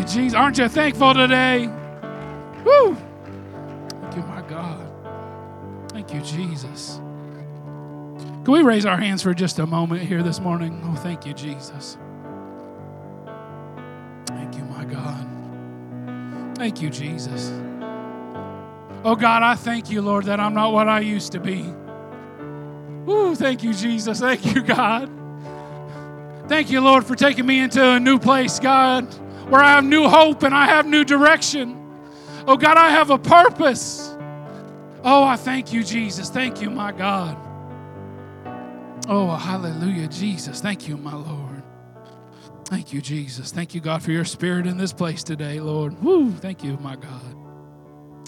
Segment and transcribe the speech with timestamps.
[0.00, 0.34] you, Jesus.
[0.34, 1.66] Aren't you thankful today?
[2.64, 2.96] Woo!
[4.00, 4.86] Thank you, my God.
[5.90, 7.00] Thank you, Jesus.
[8.44, 10.80] Can we raise our hands for just a moment here this morning?
[10.84, 11.98] Oh, thank you, Jesus.
[14.26, 15.26] Thank you, my God.
[16.56, 17.52] Thank you, Jesus.
[19.04, 21.66] Oh, God, I thank you, Lord, that I'm not what I used to be.
[23.10, 24.20] Ooh, thank you, Jesus.
[24.20, 25.10] Thank you, God.
[26.48, 29.06] Thank you, Lord, for taking me into a new place, God,
[29.48, 31.76] where I have new hope and I have new direction.
[32.46, 34.14] Oh, God, I have a purpose.
[35.02, 36.30] Oh, I thank you, Jesus.
[36.30, 37.36] Thank you, my God.
[39.08, 40.60] Oh, hallelujah, Jesus.
[40.60, 41.62] Thank you, my Lord.
[42.66, 43.50] Thank you, Jesus.
[43.50, 46.00] Thank you, God, for your spirit in this place today, Lord.
[46.02, 47.34] Woo, thank you, my God.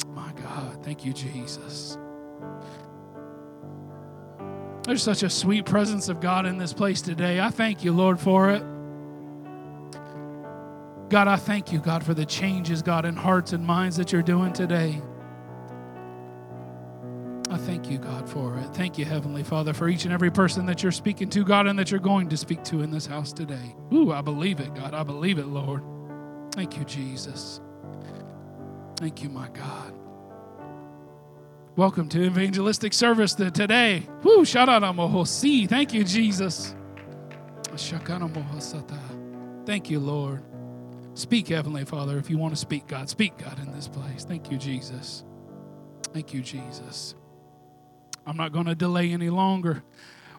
[0.08, 0.82] My God.
[0.82, 1.96] Thank you, Jesus.
[4.84, 7.40] There's such a sweet presence of God in this place today.
[7.40, 8.64] I thank you, Lord, for it.
[11.12, 14.22] God, I thank you, God, for the changes, God, in hearts and minds that you're
[14.22, 14.98] doing today.
[17.50, 18.74] I thank you, God, for it.
[18.74, 21.78] Thank you, Heavenly Father, for each and every person that you're speaking to, God, and
[21.78, 23.76] that you're going to speak to in this house today.
[23.92, 24.94] Ooh, I believe it, God.
[24.94, 25.82] I believe it, Lord.
[26.52, 27.60] Thank you, Jesus.
[28.96, 29.92] Thank you, my God.
[31.76, 34.08] Welcome to evangelistic service today.
[34.22, 35.68] Woo, shadanamohosi.
[35.68, 36.74] Thank you, Jesus.
[39.66, 40.42] Thank you, Lord.
[41.14, 43.08] Speak, Heavenly Father, if you want to speak, God.
[43.08, 44.24] Speak, God, in this place.
[44.24, 45.24] Thank you, Jesus.
[46.12, 47.14] Thank you, Jesus.
[48.26, 49.82] I'm not going to delay any longer.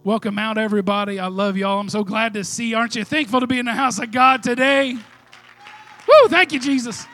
[0.04, 1.20] Welcome out, everybody.
[1.20, 1.80] I love y'all.
[1.80, 2.74] I'm so glad to see.
[2.74, 4.94] Aren't you thankful to be in the house of God today?
[4.94, 7.06] Woo, thank you, Jesus.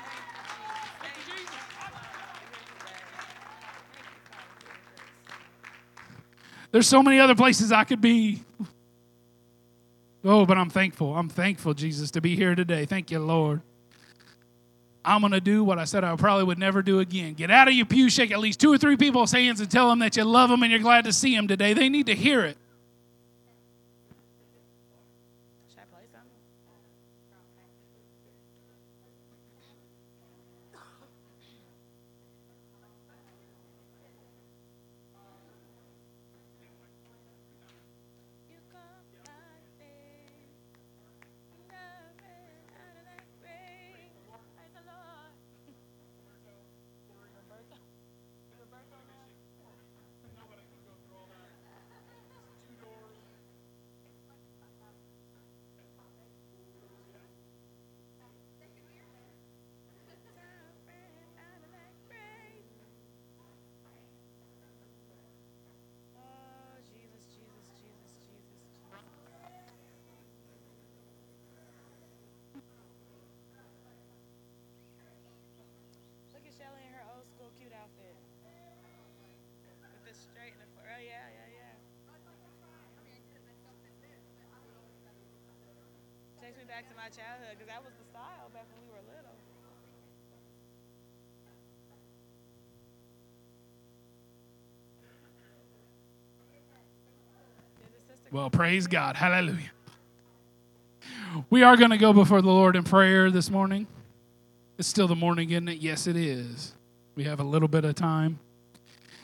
[6.71, 8.43] There's so many other places I could be.
[10.23, 11.15] Oh, but I'm thankful.
[11.15, 12.85] I'm thankful, Jesus, to be here today.
[12.85, 13.61] Thank you, Lord.
[15.05, 17.33] I'm going to do what I said I probably would never do again.
[17.33, 19.89] Get out of your pew, shake at least two or three people's hands, and tell
[19.89, 21.73] them that you love them and you're glad to see them today.
[21.73, 22.57] They need to hear it.
[86.79, 89.35] Back to my childhood because that was the style back when we were little.
[98.31, 99.17] Well, praise God.
[99.17, 99.71] Hallelujah.
[101.49, 103.85] We are going to go before the Lord in prayer this morning.
[104.77, 105.79] It's still the morning, isn't it?
[105.79, 106.75] Yes, it is.
[107.15, 108.39] We have a little bit of time.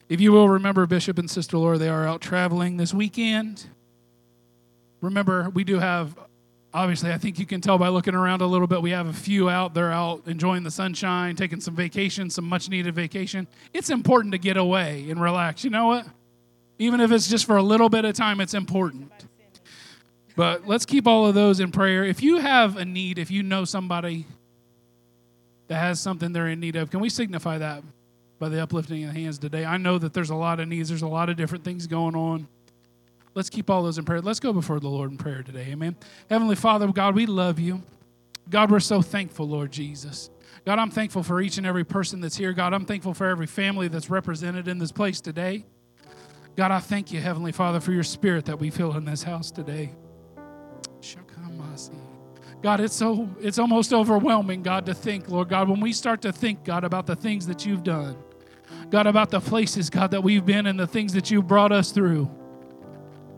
[0.09, 3.67] If you will remember, Bishop and Sister Laura, they are out traveling this weekend.
[4.99, 6.17] Remember, we do have,
[6.75, 9.13] obviously, I think you can tell by looking around a little bit, we have a
[9.13, 9.73] few out.
[9.73, 13.47] They're out enjoying the sunshine, taking some vacation, some much needed vacation.
[13.73, 15.63] It's important to get away and relax.
[15.63, 16.05] You know what?
[16.77, 19.11] Even if it's just for a little bit of time, it's important.
[20.35, 22.03] But let's keep all of those in prayer.
[22.03, 24.25] If you have a need, if you know somebody
[25.69, 27.83] that has something they're in need of, can we signify that
[28.37, 29.63] by the uplifting of the hands today?
[29.63, 32.15] I know that there's a lot of needs, there's a lot of different things going
[32.15, 32.49] on.
[33.35, 34.21] Let's keep all those in prayer.
[34.21, 35.67] Let's go before the Lord in prayer today.
[35.69, 35.97] Amen.
[36.29, 37.83] Heavenly Father, God, we love you.
[38.49, 40.29] God, we're so thankful, Lord Jesus.
[40.65, 42.53] God, I'm thankful for each and every person that's here.
[42.53, 45.65] God, I'm thankful for every family that's represented in this place today.
[46.55, 49.51] God, I thank you, Heavenly Father, for your spirit that we feel in this house
[49.51, 49.91] today.
[52.61, 56.31] God, it's so it's almost overwhelming, God, to think, Lord God, when we start to
[56.31, 58.15] think, God, about the things that you've done.
[58.89, 61.91] God, about the places, God, that we've been and the things that you've brought us
[61.91, 62.29] through.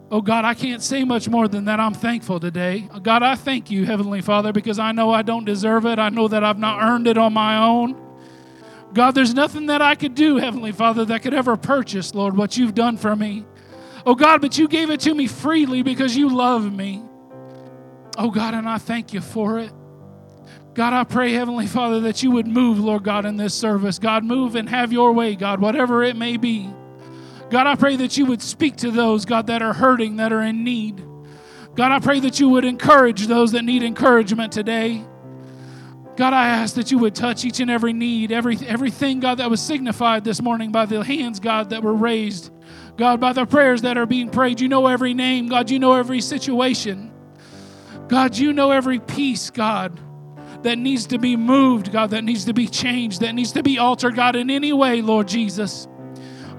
[0.10, 1.80] Oh God, I can't say much more than that.
[1.82, 2.88] I'm thankful today.
[3.04, 6.00] God, I thank you, Heavenly Father, because I know I don't deserve it.
[6.00, 8.02] I know that I've not earned it on my own.
[8.94, 12.56] God, there's nothing that I could do, Heavenly Father, that could ever purchase, Lord, what
[12.56, 13.46] you've done for me.
[14.06, 17.04] Oh God, but you gave it to me freely because you love me.
[18.18, 19.74] Oh God, and I thank you for it.
[20.74, 24.00] God, I pray, Heavenly Father, that you would move, Lord God, in this service.
[24.00, 26.70] God, move and have your way, God, whatever it may be.
[27.50, 30.42] God, I pray that you would speak to those, God, that are hurting, that are
[30.42, 31.04] in need.
[31.76, 35.06] God, I pray that you would encourage those that need encouragement today.
[36.18, 39.50] God, I ask that you would touch each and every need, every, everything, God, that
[39.50, 42.52] was signified this morning by the hands, God, that were raised.
[42.98, 44.60] God, by the prayers that are being prayed.
[44.60, 47.14] You know every name, God, you know every situation.
[48.08, 50.00] God, you know every piece, God,
[50.64, 53.78] that needs to be moved, God, that needs to be changed, that needs to be
[53.78, 55.88] altered, God, in any way, Lord Jesus.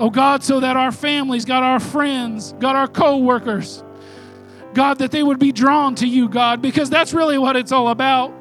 [0.01, 3.83] Oh, God, so that our families, God, our friends, God, our co workers,
[4.75, 7.89] God, that they would be drawn to you, God, because that's really what it's all
[7.89, 8.33] about.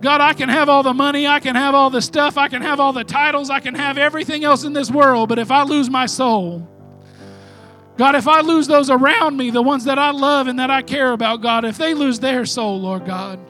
[0.00, 2.62] God, I can have all the money, I can have all the stuff, I can
[2.62, 5.64] have all the titles, I can have everything else in this world, but if I
[5.64, 6.68] lose my soul,
[7.96, 10.82] God, if I lose those around me, the ones that I love and that I
[10.82, 13.40] care about, God, if they lose their soul, Lord God,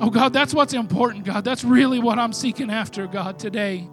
[0.00, 1.44] oh God, that's what's important, God.
[1.44, 3.88] That's really what I'm seeking after, God, today.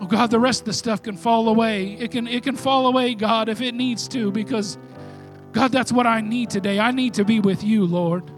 [0.00, 1.94] Oh God, the rest of the stuff can fall away.
[1.94, 4.78] It can it can fall away, God, if it needs to, because
[5.52, 6.80] God, that's what I need today.
[6.80, 8.30] I need to be with you, Lord.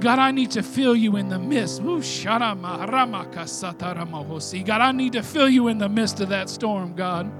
[0.00, 1.80] God, I need to feel you in the midst.
[1.82, 2.42] God,
[4.82, 7.32] I need to feel you in the midst of that storm, God.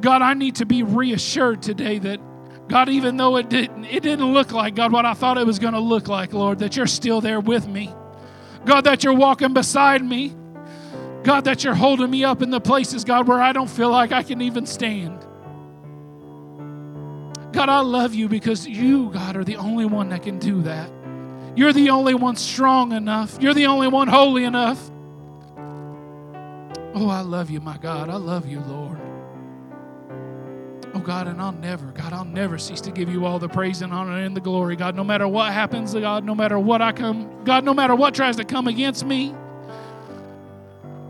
[0.00, 2.20] God, I need to be reassured today that
[2.68, 5.58] God, even though it didn't, it didn't look like God what I thought it was
[5.58, 7.94] going to look like, Lord, that you're still there with me.
[8.64, 10.34] God, that you're walking beside me.
[11.22, 14.12] God, that you're holding me up in the places, God, where I don't feel like
[14.12, 15.20] I can even stand.
[17.52, 20.90] God, I love you because you, God, are the only one that can do that.
[21.56, 23.38] You're the only one strong enough.
[23.40, 24.90] You're the only one holy enough.
[26.96, 28.10] Oh, I love you, my God.
[28.10, 28.98] I love you, Lord.
[30.94, 33.82] Oh, God, and I'll never, God, I'll never cease to give you all the praise
[33.82, 36.92] and honor and the glory, God, no matter what happens, God, no matter what I
[36.92, 39.34] come, God, no matter what tries to come against me.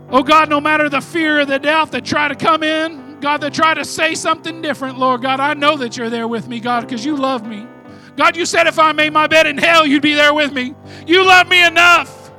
[0.09, 3.41] Oh, God, no matter the fear or the doubt that try to come in, God,
[3.41, 6.59] that try to say something different, Lord, God, I know that you're there with me,
[6.59, 7.67] God, because you love me.
[8.15, 10.73] God, you said if I made my bed in hell, you'd be there with me.
[11.05, 12.31] You love me enough.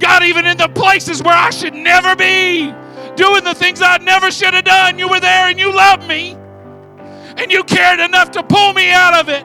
[0.00, 2.74] God, even in the places where I should never be,
[3.14, 6.36] doing the things I never should have done, you were there and you loved me.
[7.36, 9.44] And you cared enough to pull me out of it.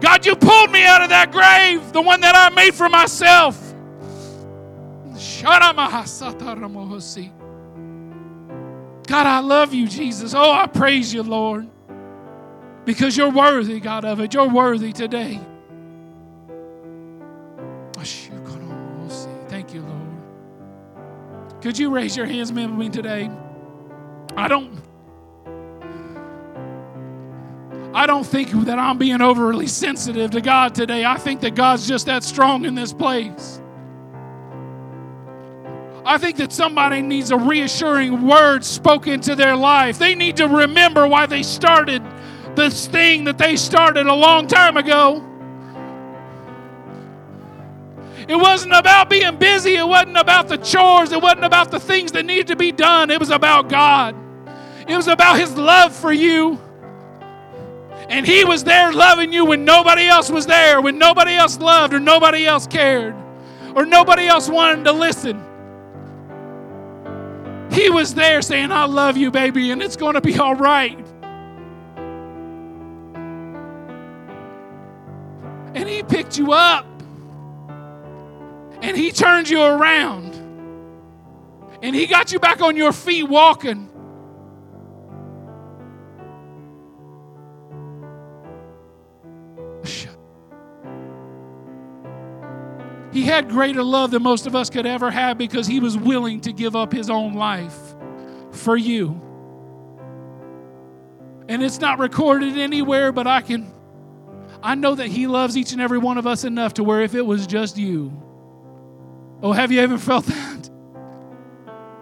[0.00, 3.60] God, you pulled me out of that grave, the one that I made for myself.
[9.06, 10.34] God, I love you, Jesus.
[10.34, 11.68] Oh, I praise you, Lord
[12.84, 14.34] because you're worthy, God, of it.
[14.34, 15.40] You're worthy today.
[19.48, 21.62] Thank you, Lord.
[21.62, 23.30] Could you raise your hands with me today?
[24.36, 24.83] I don't.
[27.94, 31.04] I don't think that I'm being overly sensitive to God today.
[31.04, 33.60] I think that God's just that strong in this place.
[36.04, 39.96] I think that somebody needs a reassuring word spoken to their life.
[39.96, 42.02] They need to remember why they started
[42.56, 45.24] this thing that they started a long time ago.
[48.26, 49.76] It wasn't about being busy.
[49.76, 51.12] It wasn't about the chores.
[51.12, 53.10] It wasn't about the things that needed to be done.
[53.12, 54.16] It was about God.
[54.88, 56.58] It was about His love for you.
[58.14, 61.92] And He was there loving you when nobody else was there, when nobody else loved
[61.92, 63.16] or nobody else cared
[63.74, 65.42] or nobody else wanted to listen.
[67.72, 70.96] He was there saying, I love you, baby, and it's going to be all right.
[75.74, 76.86] And He picked you up
[78.80, 80.36] and He turned you around
[81.82, 83.90] and He got you back on your feet walking.
[93.14, 96.40] He had greater love than most of us could ever have because he was willing
[96.40, 97.94] to give up his own life
[98.50, 99.20] for you.
[101.48, 103.72] And it's not recorded anywhere, but I can
[104.64, 107.14] I know that he loves each and every one of us enough to where if
[107.14, 108.20] it was just you.
[109.42, 110.70] Oh, have you ever felt that?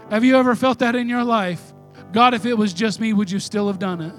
[0.09, 1.75] Have you ever felt that in your life?
[2.13, 4.15] God, if it was just me, would you still have done it?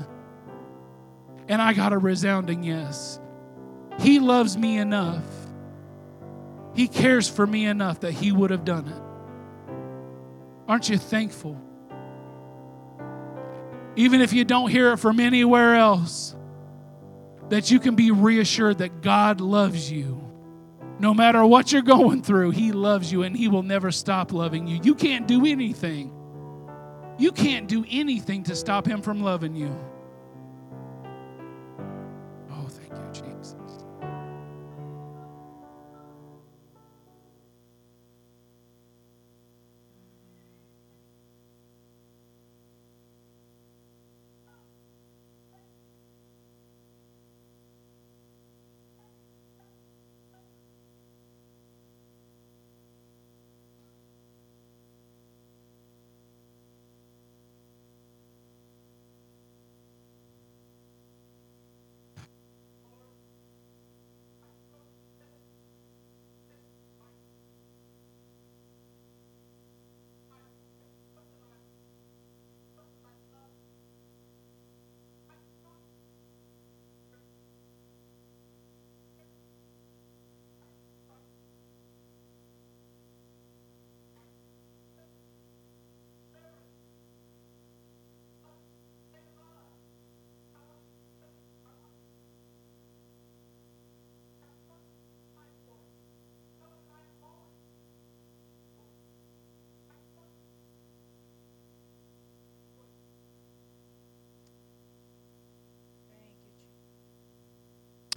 [1.47, 3.19] And I got a resounding yes.
[3.99, 5.23] He loves me enough
[6.73, 9.01] he cares for me enough that He would have done it.
[10.67, 11.59] Aren't you thankful?
[13.95, 16.35] Even if you don't hear it from anywhere else,
[17.49, 20.19] that you can be reassured that God loves you.
[20.97, 24.65] No matter what you're going through, He loves you and He will never stop loving
[24.65, 24.79] you.
[24.81, 26.11] You can't do anything.
[27.19, 29.75] You can't do anything to stop Him from loving you.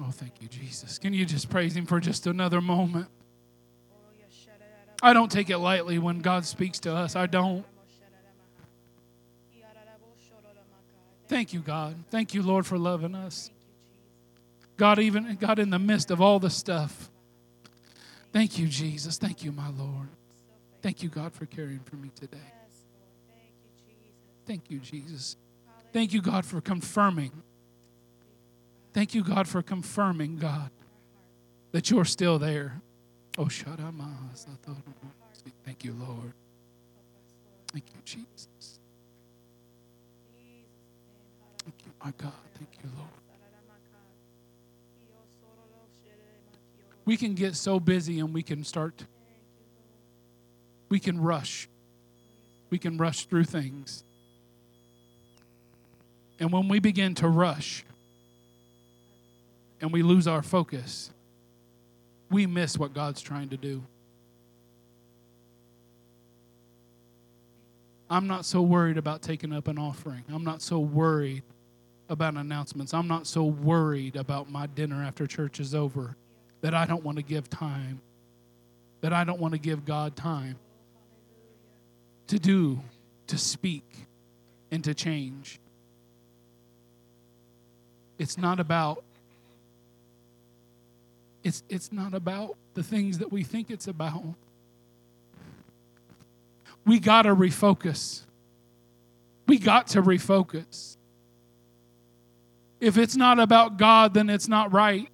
[0.01, 0.99] Oh, thank you, Jesus.
[0.99, 3.09] Can you just praise Him for just another moment?
[5.03, 7.17] I don't take it lightly when God speaks to us.
[7.17, 7.65] I don't.
[11.29, 11.97] Thank you, God.
[12.11, 13.51] Thank you, Lord, for loving us.
[14.77, 17.11] God, even God, in the midst of all the stuff.
[18.33, 19.19] Thank you, Jesus.
[19.19, 20.09] Thank you, my Lord.
[20.83, 22.39] Thank you, God, for caring for me today.
[24.47, 25.37] Thank you, Jesus.
[25.93, 27.33] Thank you, God, for confirming
[28.97, 30.71] Thank you, God, for confirming, God,
[31.73, 32.81] that you're still there.
[33.37, 33.47] Oh.
[35.67, 36.33] Thank you, Lord.
[37.73, 38.81] Thank you, Jesus.
[41.63, 42.33] Thank you, my God.
[42.55, 43.11] Thank you, Lord.
[47.05, 49.05] We can get so busy and we can start,
[50.89, 51.69] we can rush.
[52.71, 54.05] We can rush through things.
[56.41, 57.85] And when we begin to rush,
[59.81, 61.11] and we lose our focus,
[62.31, 63.83] we miss what God's trying to do.
[68.09, 70.25] I'm not so worried about taking up an offering.
[70.33, 71.43] I'm not so worried
[72.09, 72.95] about announcements.
[72.95, 76.17] I'm not so worried about my dinner after church is over
[76.61, 78.01] that I don't want to give time,
[79.01, 80.57] that I don't want to give God time
[82.29, 82.81] to do,
[83.27, 83.85] to speak,
[84.71, 85.61] and to change.
[88.19, 89.05] It's not about
[91.47, 94.35] it's, it's not about the things that we think it's about.
[96.85, 98.23] We got to refocus.
[99.47, 100.97] We got to refocus.
[102.81, 105.09] If it's not about God, then it's not right.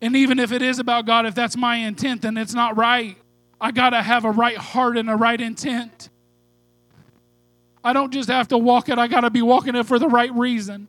[0.00, 3.18] And even if it is about God, if that's my intent, then it's not right.
[3.60, 6.08] I got to have a right heart and a right intent.
[7.84, 10.08] I don't just have to walk it, I got to be walking it for the
[10.08, 10.88] right reason.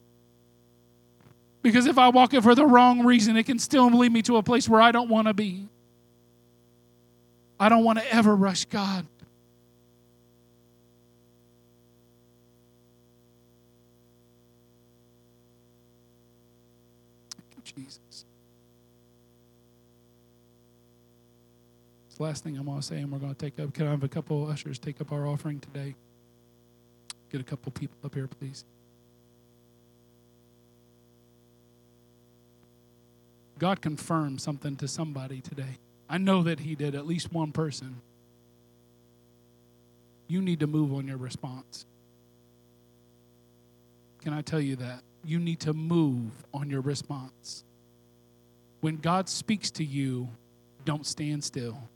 [1.63, 4.37] Because if I walk it for the wrong reason, it can still lead me to
[4.37, 5.67] a place where I don't want to be.
[7.59, 9.07] I don't want to ever rush God.
[17.63, 18.25] Jesus.
[22.07, 23.73] It's the last thing I'm going to say, and we're going to take up.
[23.73, 25.95] Can I have a couple ushers take up our offering today?
[27.31, 28.65] Get a couple people up here, please.
[33.63, 35.77] God confirmed something to somebody today.
[36.09, 38.01] I know that He did, at least one person.
[40.27, 41.85] You need to move on your response.
[44.21, 44.99] Can I tell you that?
[45.23, 47.63] You need to move on your response.
[48.81, 50.27] When God speaks to you,
[50.83, 51.87] don't stand still.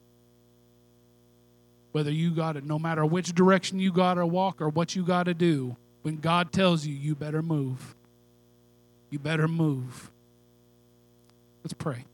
[1.91, 5.03] Whether you got it, no matter which direction you got to walk or what you
[5.03, 7.93] got to do, when God tells you, you better move.
[9.09, 10.11] You better move.
[11.67, 12.05] Let's pray.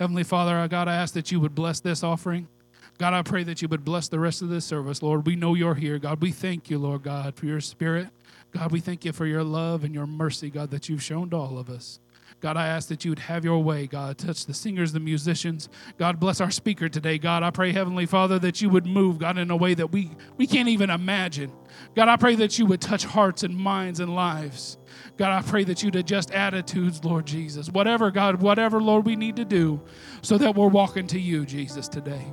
[0.00, 2.48] Heavenly Father, I God, I ask that you would bless this offering.
[2.96, 5.26] God, I pray that you would bless the rest of this service, Lord.
[5.26, 5.98] We know you're here.
[5.98, 8.08] God, we thank you, Lord God, for your spirit.
[8.52, 11.36] God, we thank you for your love and your mercy, God, that you've shown to
[11.36, 12.00] all of us.
[12.40, 14.18] God, I ask that you would have your way, God.
[14.18, 15.70] Touch the singers, the musicians.
[15.96, 17.16] God, bless our speaker today.
[17.16, 20.10] God, I pray, Heavenly Father, that you would move, God, in a way that we,
[20.36, 21.50] we can't even imagine.
[21.94, 24.76] God, I pray that you would touch hearts and minds and lives.
[25.16, 27.70] God, I pray that you'd adjust attitudes, Lord Jesus.
[27.70, 29.80] Whatever, God, whatever, Lord, we need to do
[30.20, 32.32] so that we're walking to you, Jesus, today.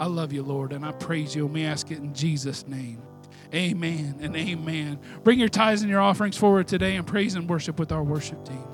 [0.00, 3.02] I love you, Lord, and I praise you, and we ask it in Jesus' name.
[3.54, 4.98] Amen and amen.
[5.22, 8.44] Bring your tithes and your offerings forward today and praise and worship with our worship
[8.44, 8.64] team.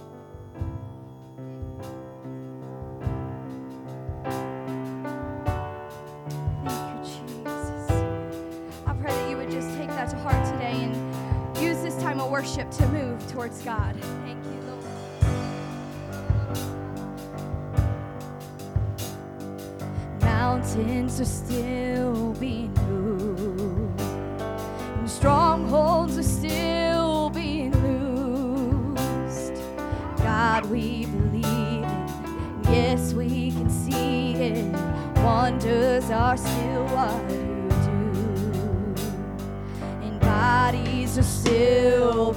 [12.42, 13.94] Worship to move towards God.
[14.24, 14.85] Thank you, Lord.
[20.20, 29.62] Mountains are still being moved, and strongholds are still being loosed.
[30.18, 32.70] God, we believe it.
[32.72, 34.74] Yes, we can see it.
[35.18, 37.31] Wonders are still what
[41.52, 42.32] still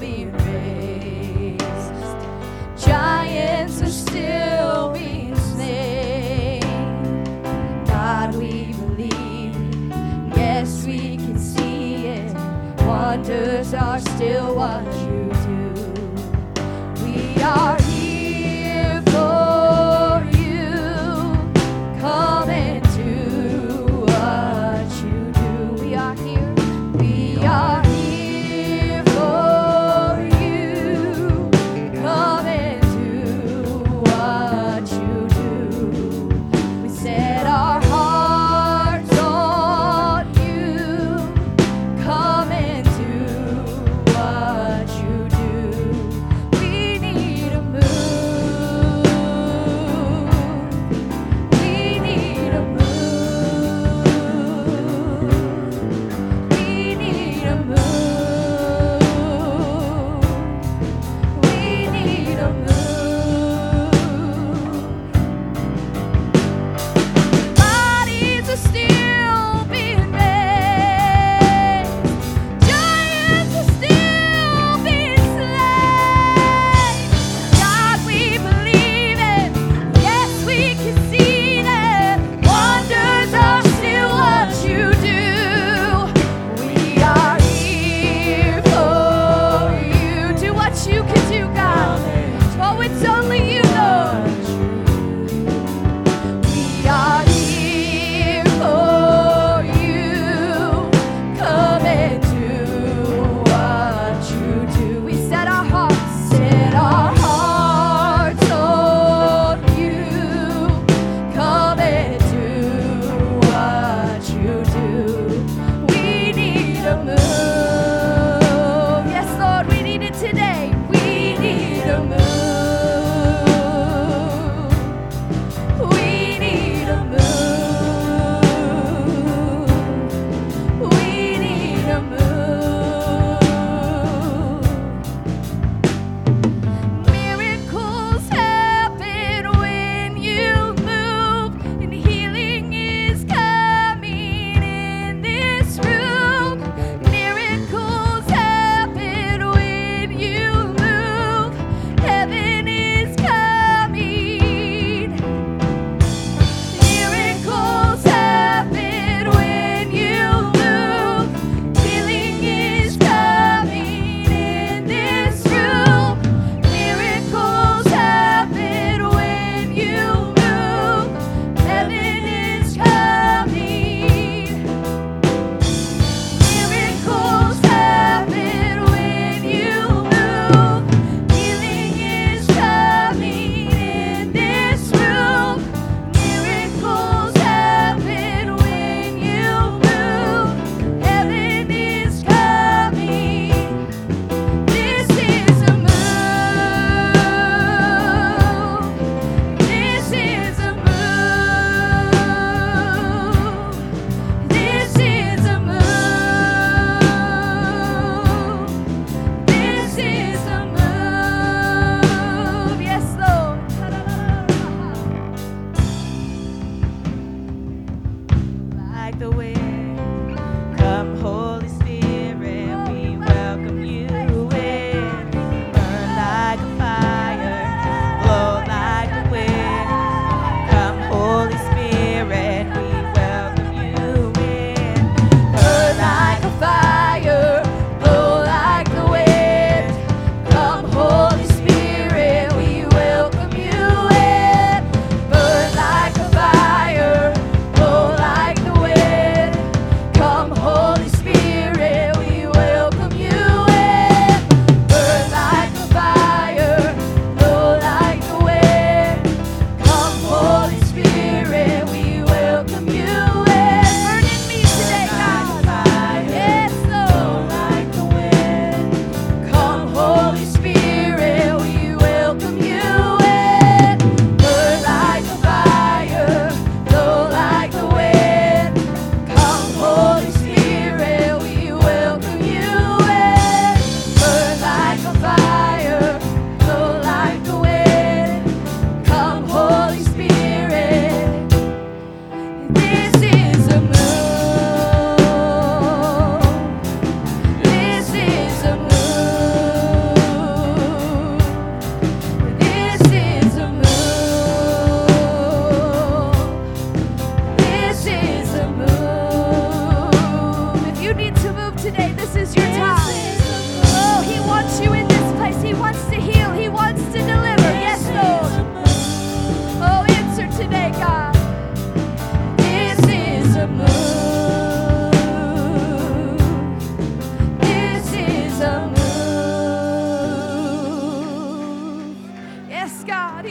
[333.07, 333.45] God.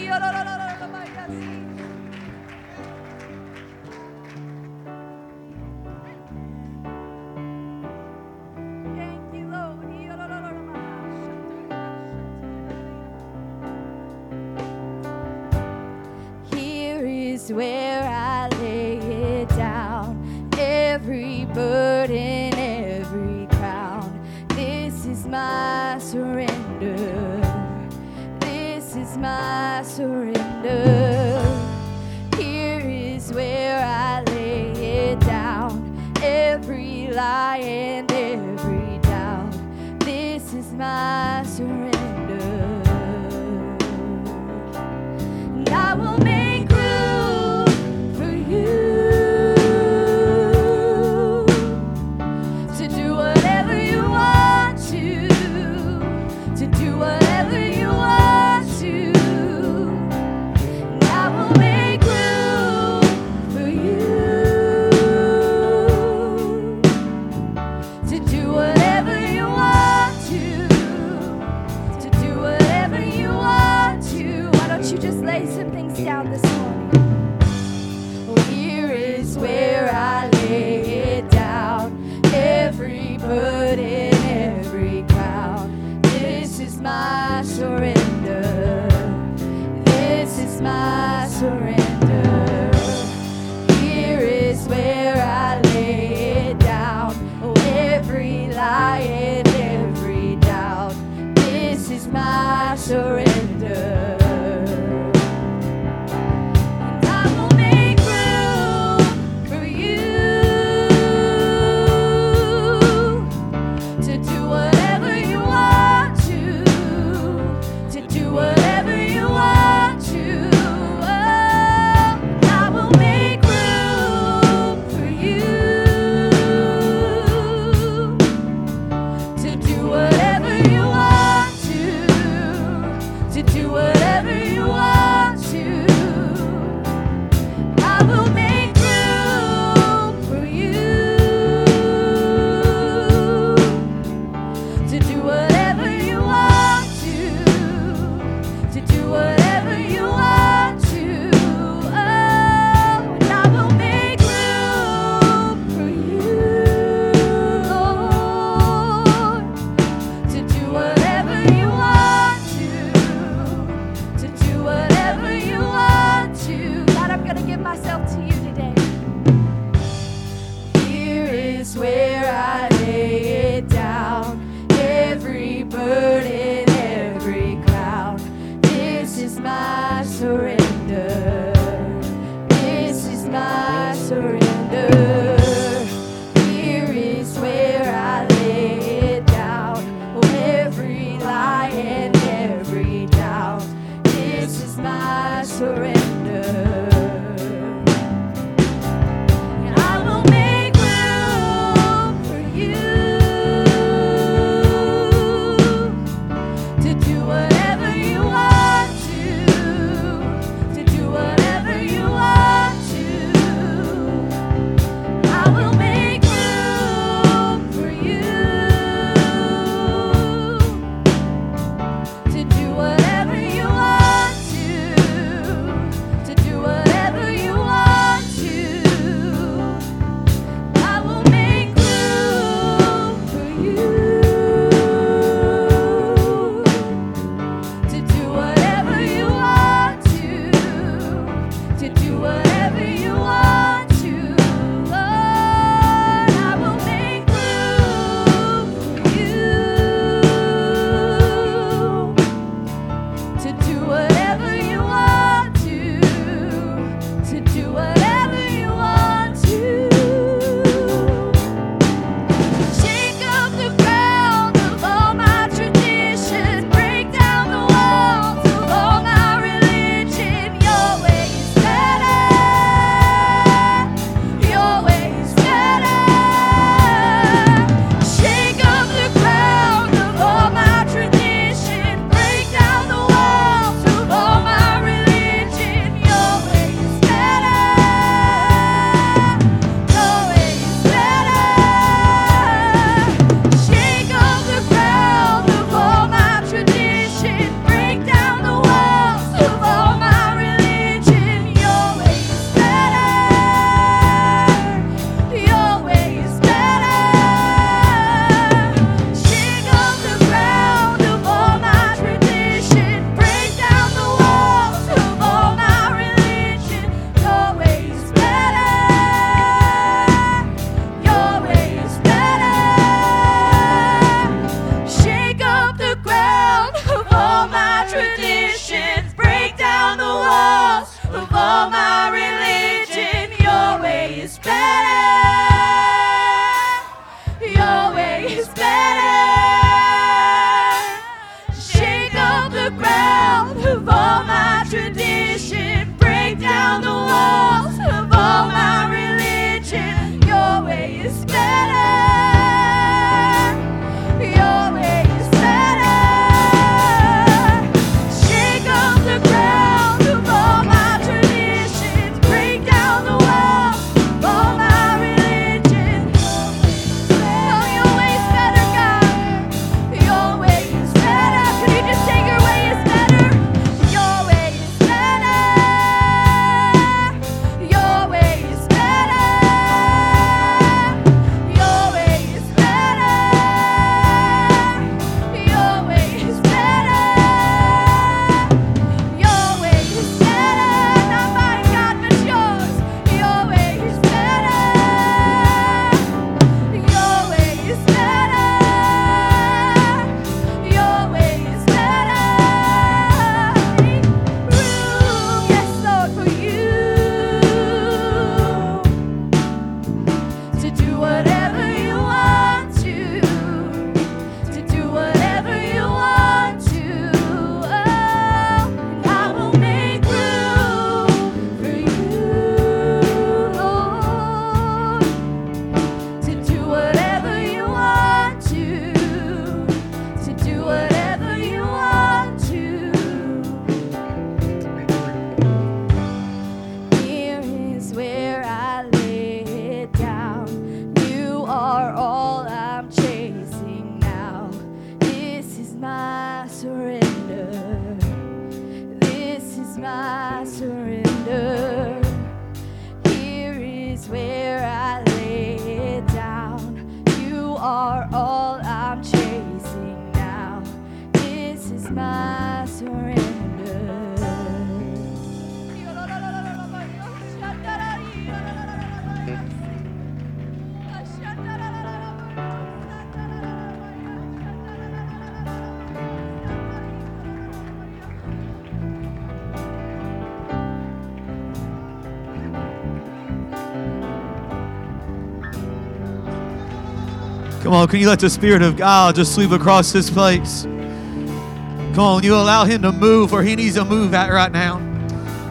[487.85, 490.63] On, can you let the Spirit of God just sweep across this place?
[490.63, 494.79] Come on, you allow Him to move where He needs to move at right now.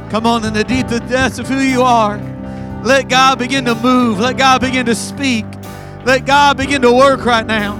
[0.09, 2.17] Come on, in the deep depths of who you are,
[2.83, 4.19] let God begin to move.
[4.19, 5.45] Let God begin to speak.
[6.05, 7.77] Let God begin to work right now.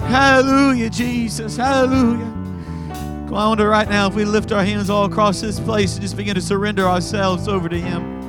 [0.00, 1.56] Hallelujah, Jesus.
[1.56, 2.26] Hallelujah.
[3.26, 5.94] Come on, I wonder right now if we lift our hands all across this place
[5.94, 8.26] and just begin to surrender ourselves over to Him.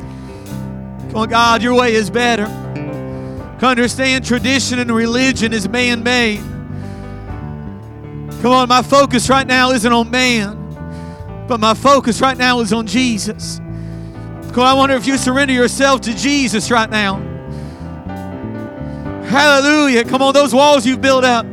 [1.10, 2.46] Come on, God, your way is better.
[3.62, 6.40] Understand tradition and religion is man made.
[8.42, 12.72] Come on, my focus right now isn't on man, but my focus right now is
[12.72, 13.58] on Jesus.
[13.58, 17.18] Come on, I wonder if you surrender yourself to Jesus right now.
[19.26, 20.06] Hallelujah.
[20.06, 21.46] Come on, those walls you've built up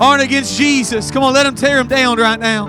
[0.00, 1.10] aren't against Jesus.
[1.10, 2.66] Come on, let him tear them down right now.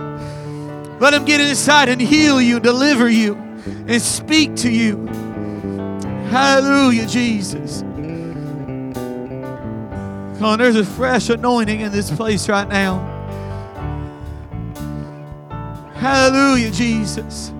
[1.00, 3.36] Let him get inside and heal you, deliver you,
[3.88, 5.06] and speak to you.
[6.30, 7.84] Hallelujah, Jesus.
[10.42, 12.98] Come on, there's a fresh anointing in this place right now.
[15.94, 17.54] Hallelujah, Jesus.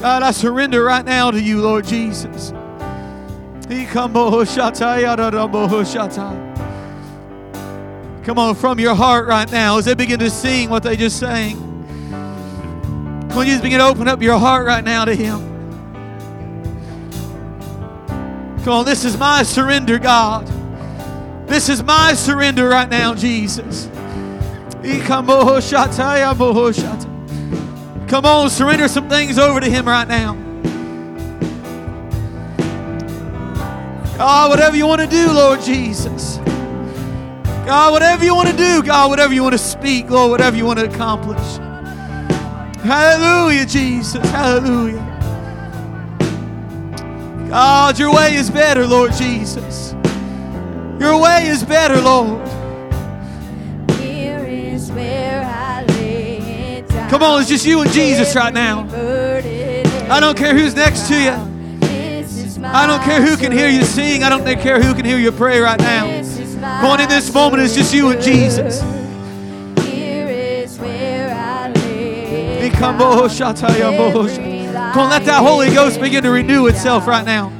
[0.00, 2.52] God, I surrender right now to you, Lord Jesus.
[3.92, 4.16] Come
[8.38, 11.58] on, from your heart right now, as they begin to sing what they just sang.
[13.32, 15.40] On, you just begin to open up your heart right now to Him.
[18.64, 20.55] Come on, this is my surrender, God.
[21.46, 23.88] This is my surrender right now, Jesus.
[25.06, 25.30] Come
[28.24, 30.34] on, surrender some things over to Him right now.
[34.16, 36.38] God, whatever you want to do, Lord Jesus.
[37.66, 40.64] God, whatever you want to do, God, whatever you want to speak, Lord, whatever you
[40.64, 41.58] want to accomplish.
[42.78, 44.24] Hallelujah, Jesus.
[44.30, 45.02] Hallelujah.
[47.48, 49.95] God, your way is better, Lord Jesus.
[50.98, 52.46] Your way is better, Lord.
[54.00, 57.10] Here is where I lay it down.
[57.10, 58.88] Come on, it's just you and Jesus right now.
[60.08, 61.52] I don't care who's next to you.
[62.64, 64.24] I don't care who can hear you sing.
[64.24, 66.06] I don't care who can hear you pray right now.
[66.80, 68.80] Come on, in this moment, it's just you and Jesus.
[69.86, 73.08] Here is where I lay it Come down.
[73.14, 73.28] on,
[74.92, 77.52] Come on, let that Holy Ghost begin to renew itself right now.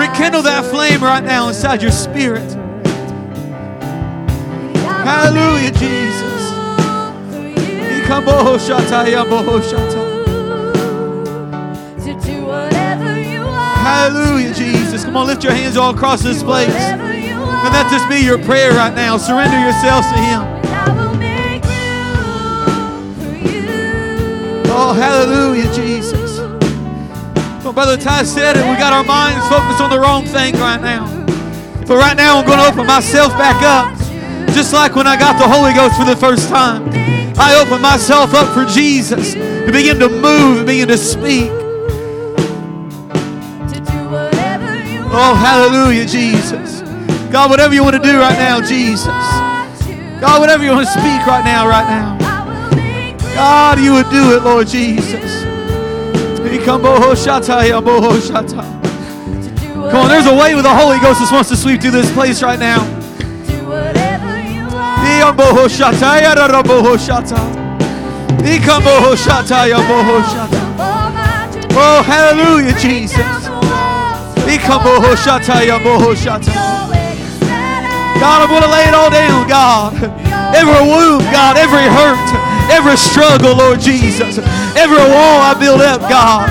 [0.00, 2.50] Rekindle that flame right now inside your spirit.
[5.04, 6.50] Hallelujah, Jesus.
[13.82, 15.04] Hallelujah, Jesus.
[15.04, 16.70] Come on, lift your hands all across this place.
[16.70, 19.18] And let this be your prayer right now.
[19.18, 20.40] Surrender yourselves to Him.
[24.72, 26.19] Oh, hallelujah, Jesus.
[27.70, 28.68] Well, Brother Ty said it.
[28.68, 31.06] We got our minds focused on the wrong thing right now.
[31.86, 33.96] But right now, I'm going to open myself back up.
[34.52, 36.90] Just like when I got the Holy Ghost for the first time.
[37.38, 41.48] I opened myself up for Jesus to begin to move and begin to speak.
[45.14, 46.80] Oh, hallelujah, Jesus.
[47.30, 49.06] God, whatever you want to do right now, Jesus.
[50.18, 52.18] God, whatever you want to speak right now, right now.
[53.36, 55.29] God, you would do it, Lord Jesus.
[59.90, 62.10] Come on, there's a way with the Holy Ghost that wants to sweep through this
[62.12, 62.80] place right now.
[71.72, 73.16] Oh, hallelujah, Jesus.
[78.20, 79.94] God, I'm going to lay it all down, God.
[80.54, 82.20] Every wound, God, every hurt,
[82.70, 84.38] every struggle, Lord Jesus.
[84.76, 86.48] Every wall I build up, God.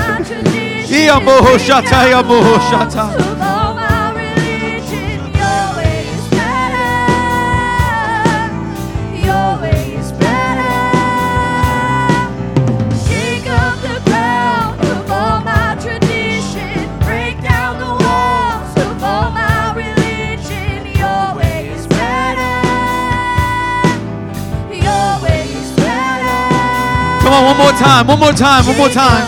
[27.80, 29.26] Time, one more time, one more time.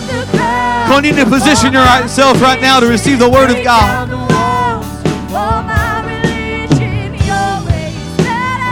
[0.87, 4.11] Come need to position yourself right now to receive the Word of God.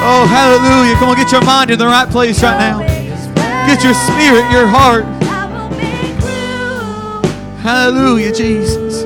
[0.03, 0.95] Oh, hallelujah.
[0.97, 2.81] Come on, get your mind in the right place right now.
[3.67, 5.05] Get your spirit, your heart.
[7.61, 9.05] Hallelujah, Jesus.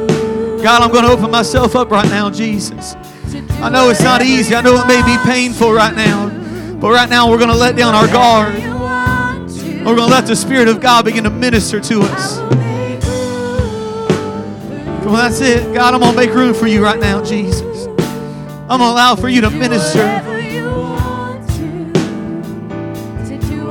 [0.63, 2.95] God, I'm going to open myself up right now, Jesus.
[3.61, 4.55] I know it's not easy.
[4.55, 6.31] I know it may be painful right now.
[6.81, 8.74] But right now, we're going to let down our guard.
[9.85, 12.39] We're going to let the Spirit of God begin to minister to us.
[15.05, 15.75] Come on, that's it.
[15.75, 17.85] God, I'm going to make room for you right now, Jesus.
[17.87, 19.99] I'm going to allow for you to minister.
[19.99, 21.93] whatever you want to.
[23.27, 23.67] To you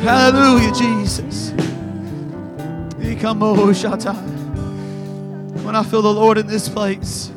[0.00, 1.52] Hallelujah, Jesus.
[5.62, 7.28] When I feel the Lord in this place,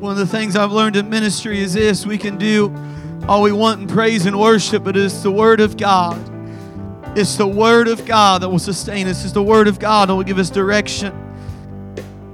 [0.00, 2.74] one of the things I've learned in ministry is this we can do
[3.28, 6.16] all we want in praise and worship, but it's the Word of God.
[7.18, 9.24] It's the Word of God that will sustain us.
[9.24, 11.12] It's the Word of God that will give us direction,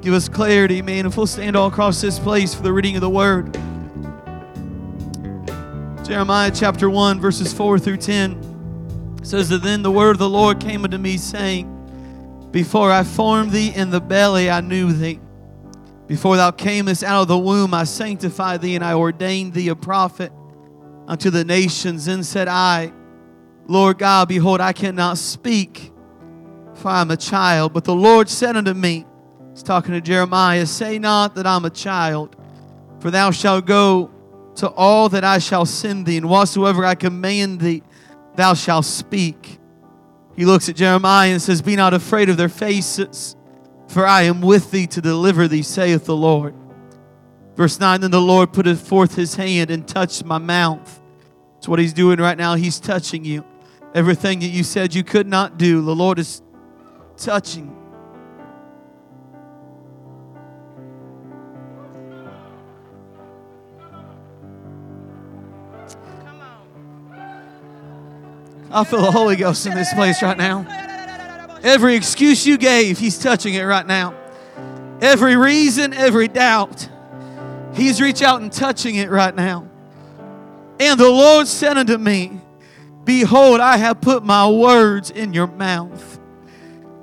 [0.02, 1.06] give us clarity, man.
[1.06, 3.54] If we'll stand all across this place for the reading of the Word.
[6.04, 10.60] Jeremiah chapter 1, verses 4 through 10 says that then the word of the Lord
[10.60, 15.20] came unto me, saying, Before I formed thee in the belly, I knew thee.
[16.08, 19.76] Before thou camest out of the womb, I sanctified thee, and I ordained thee a
[19.76, 20.32] prophet
[21.12, 22.06] unto the nations.
[22.06, 22.90] Then said I,
[23.66, 25.92] Lord God, behold, I cannot speak,
[26.74, 27.74] for I am a child.
[27.74, 29.04] But the Lord said unto me,
[29.52, 32.34] He's talking to Jeremiah, Say not that I'm a child,
[33.00, 34.10] for thou shalt go
[34.56, 37.82] to all that I shall send thee, and whatsoever I command thee,
[38.34, 39.58] thou shalt speak.
[40.34, 43.36] He looks at Jeremiah and says, Be not afraid of their faces,
[43.86, 46.54] for I am with thee to deliver thee, saith the Lord.
[47.54, 51.00] Verse 9 Then the Lord put forth his hand and touched my mouth.
[51.62, 52.56] That's what he's doing right now.
[52.56, 53.44] He's touching you.
[53.94, 56.42] Everything that you said you could not do, the Lord is
[57.16, 57.70] touching.
[68.72, 70.66] I feel the Holy Ghost in this place right now.
[71.62, 74.16] Every excuse you gave, He's touching it right now.
[75.00, 76.88] Every reason, every doubt,
[77.72, 79.68] He's reaching out and touching it right now.
[80.80, 82.40] And the Lord said unto me,
[83.04, 86.20] Behold, I have put my words in your mouth.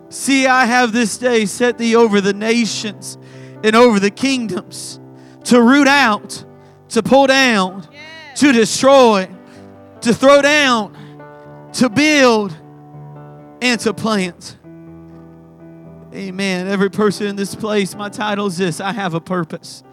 [0.10, 3.18] See, I have this day set thee over the nations
[3.64, 5.00] and over the kingdoms
[5.46, 6.44] to root out,
[6.90, 7.88] to pull down,
[8.36, 9.30] to destroy,
[10.02, 12.56] to throw down, to build,
[13.62, 14.58] and to plant.
[16.14, 16.68] Amen.
[16.68, 19.84] Every person in this place, my title is this I have a purpose.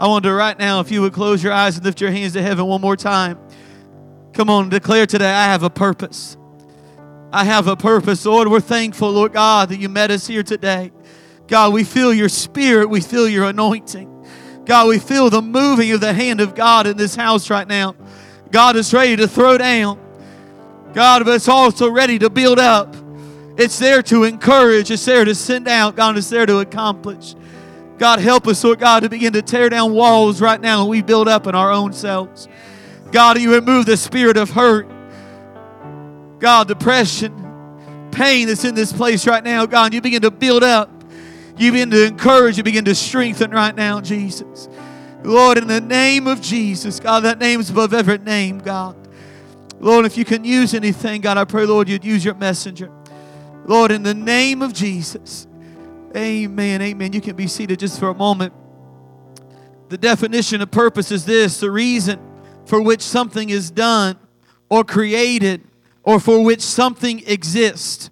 [0.00, 2.40] I wonder right now if you would close your eyes and lift your hands to
[2.40, 3.38] heaven one more time.
[4.32, 6.38] Come on, declare today, I have a purpose.
[7.30, 8.24] I have a purpose.
[8.24, 10.90] Lord, we're thankful, Lord God, that you met us here today.
[11.48, 14.08] God, we feel your spirit, we feel your anointing.
[14.64, 17.94] God, we feel the moving of the hand of God in this house right now.
[18.50, 20.00] God is ready to throw down.
[20.94, 22.96] God, but it's also ready to build up.
[23.58, 25.94] It's there to encourage, it's there to send out.
[25.94, 27.34] God, it's there to accomplish.
[28.00, 31.28] God, help us, Lord God, to begin to tear down walls right now we build
[31.28, 32.48] up in our own selves.
[33.12, 34.88] God, you remove the spirit of hurt.
[36.38, 39.66] God, depression, pain that's in this place right now.
[39.66, 40.88] God, you begin to build up.
[41.58, 42.56] You begin to encourage.
[42.56, 44.70] You begin to strengthen right now, Jesus.
[45.22, 48.96] Lord, in the name of Jesus, God, that name is above every name, God.
[49.78, 52.90] Lord, if you can use anything, God, I pray, Lord, you'd use your messenger.
[53.66, 55.46] Lord, in the name of Jesus.
[56.16, 56.82] Amen.
[56.82, 57.12] Amen.
[57.12, 58.52] You can be seated just for a moment.
[59.88, 62.20] The definition of purpose is this the reason
[62.64, 64.16] for which something is done
[64.68, 65.62] or created
[66.02, 68.10] or for which something exists.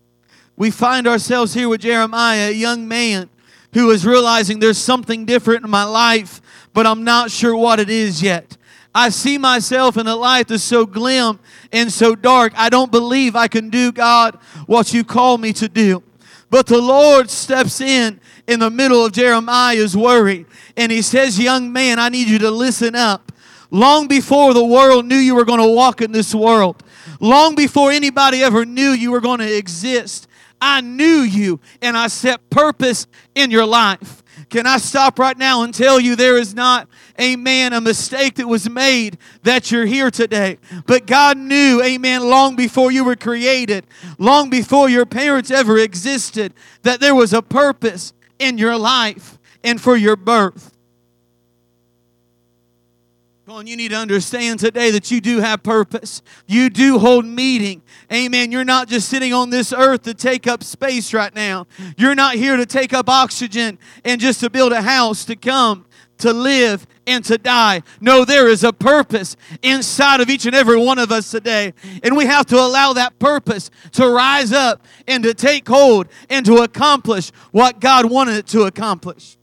[0.56, 3.30] We find ourselves here with Jeremiah, a young man
[3.74, 6.40] who is realizing there's something different in my life,
[6.72, 8.56] but I'm not sure what it is yet.
[8.94, 11.38] I see myself in a life that's so glim
[11.72, 12.52] and so dark.
[12.56, 14.36] I don't believe I can do, God,
[14.66, 16.02] what you call me to do.
[16.50, 20.46] But the Lord steps in in the middle of Jeremiah's worry
[20.76, 23.32] and he says, Young man, I need you to listen up.
[23.70, 26.82] Long before the world knew you were going to walk in this world,
[27.20, 30.26] long before anybody ever knew you were going to exist,
[30.60, 34.22] I knew you and I set purpose in your life.
[34.50, 36.88] Can I stop right now and tell you there is not,
[37.20, 40.58] amen, a mistake that was made that you're here today.
[40.86, 43.86] But God knew, amen, long before you were created,
[44.18, 49.80] long before your parents ever existed, that there was a purpose in your life and
[49.80, 50.72] for your birth.
[53.50, 56.20] On, you need to understand today that you do have purpose.
[56.46, 57.80] You do hold meeting.
[58.12, 58.52] Amen.
[58.52, 61.66] You're not just sitting on this earth to take up space right now.
[61.96, 65.86] You're not here to take up oxygen and just to build a house to come
[66.18, 67.82] to live and to die.
[68.02, 71.72] No, there is a purpose inside of each and every one of us today.
[72.02, 76.44] And we have to allow that purpose to rise up and to take hold and
[76.44, 79.37] to accomplish what God wanted it to accomplish.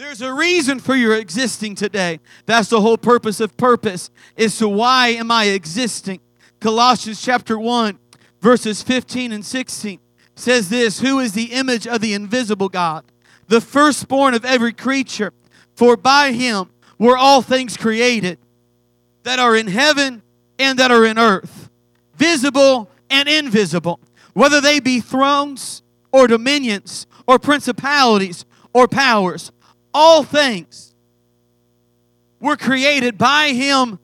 [0.00, 2.20] There's a reason for your existing today.
[2.46, 6.20] That's the whole purpose of purpose is to why am I existing?
[6.58, 7.98] Colossians chapter 1
[8.40, 10.00] verses 15 and 16
[10.34, 13.04] says this, who is the image of the invisible God,
[13.48, 15.34] the firstborn of every creature.
[15.76, 18.38] For by him were all things created
[19.24, 20.22] that are in heaven
[20.58, 21.68] and that are in earth,
[22.16, 24.00] visible and invisible,
[24.32, 29.52] whether they be thrones or dominions or principalities or powers.
[29.92, 30.94] All things
[32.40, 33.98] were created by him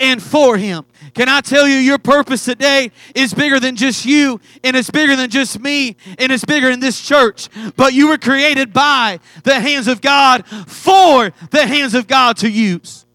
[0.00, 0.84] and for him.
[1.14, 5.16] Can I tell you, your purpose today is bigger than just you, and it's bigger
[5.16, 7.48] than just me, and it's bigger than this church.
[7.76, 12.48] But you were created by the hands of God for the hands of God to
[12.48, 13.06] use.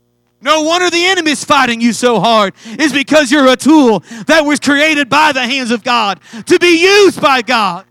[0.42, 4.60] No wonder the enemy's fighting you so hard, is because you're a tool that was
[4.60, 7.86] created by the hands of God to be used by God.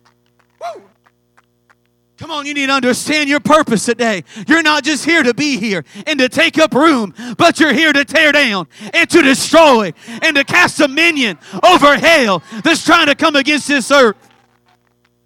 [2.23, 4.23] Come on, you need to understand your purpose today.
[4.47, 7.93] You're not just here to be here and to take up room, but you're here
[7.93, 13.17] to tear down and to destroy and to cast dominion over hell that's trying to
[13.17, 14.15] come against this earth.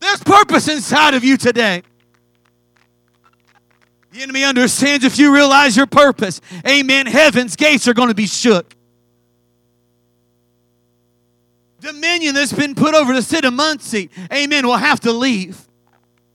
[0.00, 1.82] There's purpose inside of you today.
[4.12, 8.26] The enemy understands if you realize your purpose, amen, heaven's gates are going to be
[8.26, 8.74] shook.
[11.80, 15.65] Dominion that's been put over the city of Muncie, amen, will have to leave.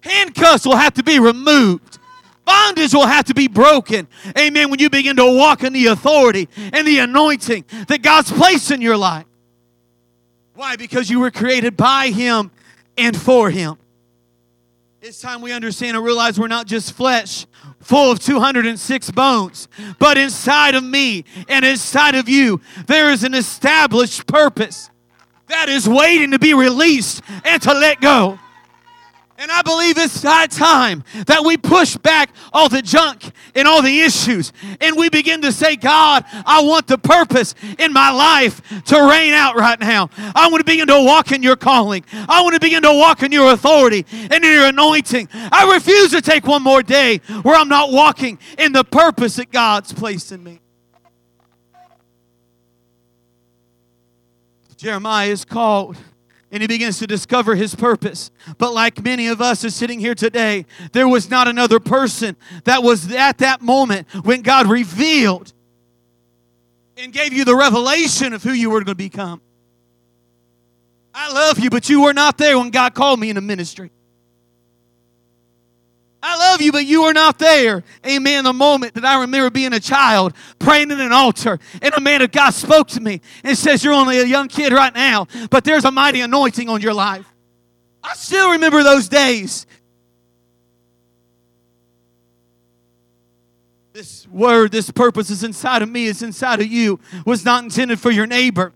[0.02, 2.00] Handcuffs will have to be removed.
[2.46, 4.08] Bondage will have to be broken.
[4.38, 4.70] Amen.
[4.70, 8.82] When you begin to walk in the authority and the anointing that God's placed in
[8.82, 9.26] your life.
[10.56, 10.76] Why?
[10.76, 12.52] Because you were created by Him
[12.98, 13.78] and for Him.
[15.02, 17.48] It's time we understand and realize we're not just flesh
[17.80, 23.34] full of 206 bones, but inside of me and inside of you, there is an
[23.34, 24.90] established purpose
[25.48, 28.40] that is waiting to be released and to let go.
[29.42, 33.82] And I believe it's that time that we push back all the junk and all
[33.82, 38.62] the issues and we begin to say, God, I want the purpose in my life
[38.84, 40.12] to reign out right now.
[40.36, 42.06] I want to begin to walk in your calling.
[42.14, 45.28] I want to begin to walk in your authority and in your anointing.
[45.34, 49.52] I refuse to take one more day where I'm not walking in the purpose that
[49.52, 50.60] God's placed in me.
[54.78, 55.98] Jeremiah is called
[56.52, 58.30] and he begins to discover his purpose.
[58.58, 62.36] But like many of us are sitting here today, there was not another person
[62.66, 65.54] that was at that moment when God revealed
[66.98, 69.42] and gave you the revelation of who you were going to become.
[71.14, 73.92] I love you, but you were not there when God called me into ministry.
[76.24, 77.84] I love you, but you are not there.
[78.06, 78.44] Amen.
[78.44, 82.22] The moment that I remember being a child, praying in an altar, and a man
[82.22, 85.64] of God spoke to me and says, You're only a young kid right now, but
[85.64, 87.26] there's a mighty anointing on your life.
[88.04, 89.66] I still remember those days.
[93.94, 98.00] This word, this purpose is inside of me, it's inside of you, was not intended
[98.00, 98.74] for your neighbor.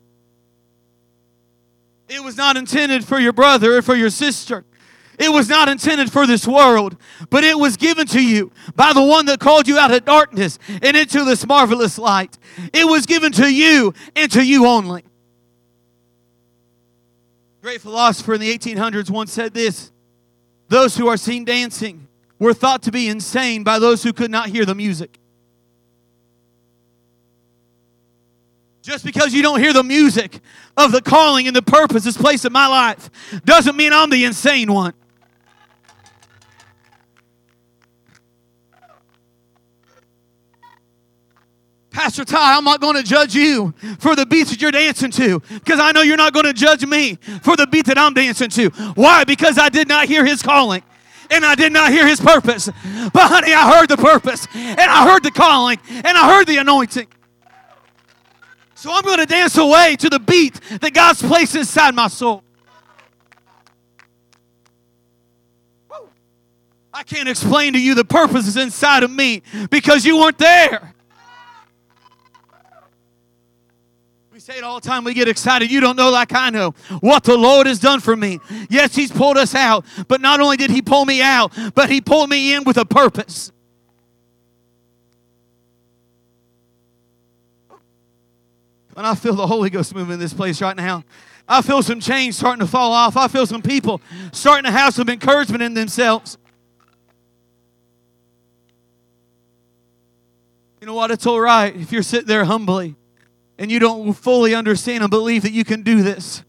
[2.07, 4.65] It was not intended for your brother or for your sister.
[5.17, 6.97] It was not intended for this world,
[7.29, 10.59] but it was given to you by the one that called you out of darkness
[10.81, 12.37] and into this marvelous light.
[12.73, 15.03] It was given to you and to you only.
[17.61, 19.91] Great philosopher in the 1800s once said this
[20.67, 22.07] Those who are seen dancing
[22.37, 25.19] were thought to be insane by those who could not hear the music.
[28.81, 30.41] Just because you don't hear the music
[30.77, 33.09] of the calling and the purpose that's placed in my life
[33.43, 34.93] doesn't mean I'm the insane one.
[41.95, 45.39] Pastor Todd, I'm not going to judge you for the beats that you're dancing to
[45.39, 48.49] because I know you're not going to judge me for the beat that I'm dancing
[48.49, 48.67] to.
[48.95, 49.23] Why?
[49.23, 50.83] Because I did not hear his calling
[51.31, 52.65] and I did not hear his purpose.
[52.65, 56.57] But honey, I heard the purpose and I heard the calling and I heard the
[56.57, 57.07] anointing.
[58.75, 62.43] So I'm going to dance away to the beat that God's placed inside my soul.
[66.93, 70.94] I can't explain to you the purpose is inside of me because you weren't there.
[74.45, 75.03] Say it all the time.
[75.03, 75.71] We get excited.
[75.71, 78.39] You don't know, like I know, what the Lord has done for me.
[78.69, 81.99] Yes, He's pulled us out, but not only did He pull me out, but He
[81.99, 83.51] pulled me in with a purpose.
[88.95, 91.03] And I feel the Holy Ghost moving in this place right now.
[91.49, 93.17] I feel some chains starting to fall off.
[93.17, 93.99] I feel some people
[94.31, 96.37] starting to have some encouragement in themselves.
[100.81, 101.09] You know what?
[101.09, 102.95] It's all right if you're sitting there humbly
[103.57, 106.43] and you don't fully understand and believe that you can do this,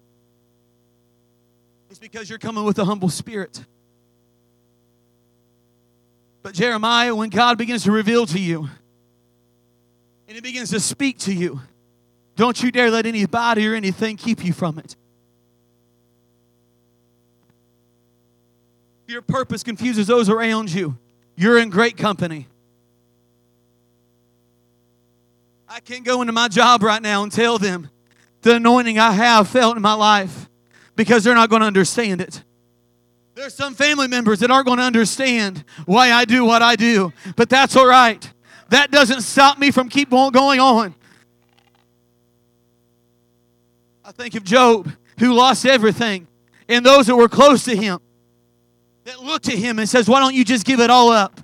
[1.90, 3.64] it's because you're coming with a humble spirit.
[6.42, 8.68] But Jeremiah, when God begins to reveal to you
[10.28, 11.61] and He begins to speak to you,
[12.36, 14.94] don't you dare let anybody or anything keep you from it.
[19.07, 20.98] Your purpose confuses those around you.
[21.36, 22.48] You're in great company.
[25.68, 27.90] I can't go into my job right now and tell them
[28.42, 30.48] the anointing I have felt in my life
[30.94, 32.42] because they're not going to understand it.
[33.34, 37.12] There's some family members that aren't going to understand why I do what I do,
[37.34, 38.32] but that's all right.
[38.70, 40.94] That doesn't stop me from keep going on.
[44.04, 46.28] I think of Job, who lost everything,
[46.68, 47.98] and those that were close to him
[49.04, 51.40] that looked at him and says, "Why don't you just give it all up?"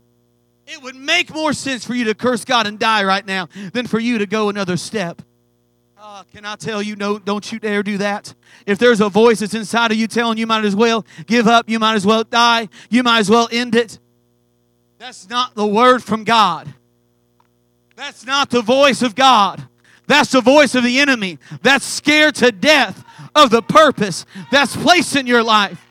[0.72, 3.86] It would make more sense for you to curse God and die right now than
[3.86, 5.20] for you to go another step.
[5.98, 8.32] Uh, can I tell you, no, don't you dare do that.
[8.64, 11.68] If there's a voice that's inside of you telling you might as well give up,
[11.68, 13.98] you might as well die, you might as well end it,
[14.98, 16.72] that's not the word from God.
[17.94, 19.66] That's not the voice of God.
[20.06, 21.38] That's the voice of the enemy.
[21.60, 23.04] That's scared to death
[23.34, 25.81] of the purpose that's placed in your life.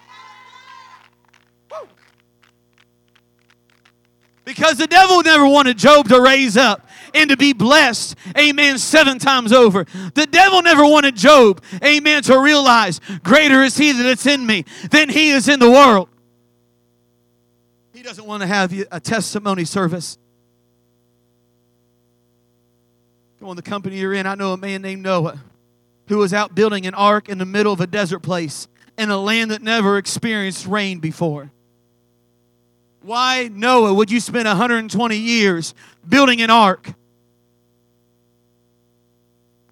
[4.53, 9.17] Because the devil never wanted Job to raise up and to be blessed, amen, seven
[9.17, 9.85] times over.
[10.13, 14.65] The devil never wanted Job, amen, to realize greater is he that is in me
[14.89, 16.09] than he is in the world.
[17.93, 20.17] He doesn't want to have a testimony service.
[23.39, 25.41] Come on, the company you're in, I know a man named Noah
[26.09, 29.17] who was out building an ark in the middle of a desert place in a
[29.17, 31.51] land that never experienced rain before.
[33.01, 35.73] Why, Noah, would you spend 120 years
[36.07, 36.93] building an ark?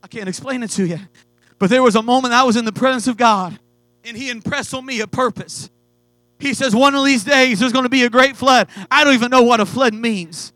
[0.02, 1.00] I can't explain it to you.
[1.60, 3.60] But there was a moment I was in the presence of God,
[4.04, 5.70] and He impressed on me a purpose.
[6.40, 8.70] He says, One of these days there's going to be a great flood.
[8.90, 10.54] I don't even know what a flood means.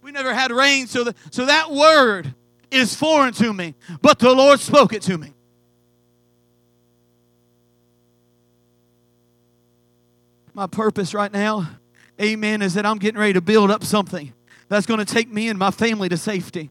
[0.00, 2.34] We never had rain, so, the, so that word
[2.70, 5.34] is foreign to me, but the Lord spoke it to me.
[10.52, 11.68] My purpose right now,
[12.20, 14.32] amen, is that I'm getting ready to build up something
[14.68, 16.70] that's going to take me and my family to safety.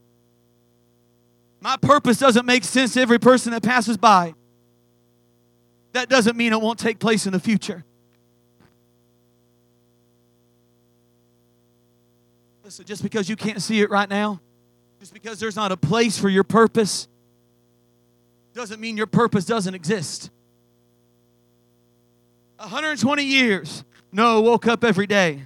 [1.61, 4.33] My purpose doesn't make sense to every person that passes by.
[5.93, 7.83] That doesn't mean it won't take place in the future.
[12.63, 14.39] Listen, just because you can't see it right now,
[14.99, 17.07] just because there's not a place for your purpose,
[18.53, 20.29] doesn't mean your purpose doesn't exist.
[22.59, 23.83] 120 years.
[24.11, 25.33] Noah, woke up every day.
[25.33, 25.43] He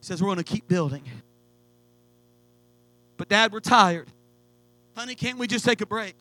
[0.00, 1.02] says, We're going to keep building.
[3.16, 4.08] But, Dad, we're tired.
[4.96, 6.16] Honey, can't we just take a break?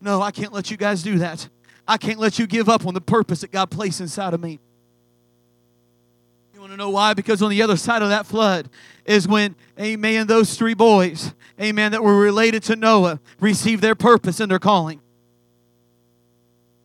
[0.00, 1.48] No, I can't let you guys do that.
[1.86, 4.58] I can't let you give up on the purpose that God placed inside of me.
[6.54, 7.14] You want to know why?
[7.14, 8.68] Because on the other side of that flood
[9.04, 14.40] is when, amen, those three boys, amen, that were related to Noah received their purpose
[14.40, 15.00] and their calling.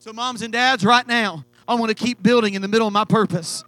[0.04, 2.92] So, moms and dads, right now, I want to keep building in the middle of
[2.92, 3.64] my purpose.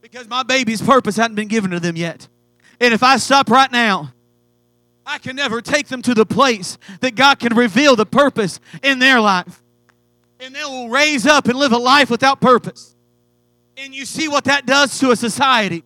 [0.00, 2.26] Because my baby's purpose hadn't been given to them yet.
[2.80, 4.14] And if I stop right now,
[5.04, 8.98] I can never take them to the place that God can reveal the purpose in
[8.98, 9.62] their life.
[10.40, 12.96] And they will raise up and live a life without purpose.
[13.76, 15.84] And you see what that does to a society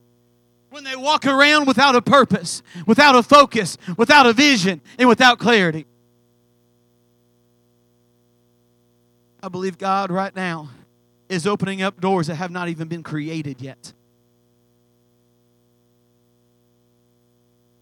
[0.70, 5.41] when they walk around without a purpose, without a focus, without a vision, and without
[5.41, 5.87] clarity.
[9.47, 10.71] I believe God right now
[11.29, 13.93] is opening up doors that have not even been created yet.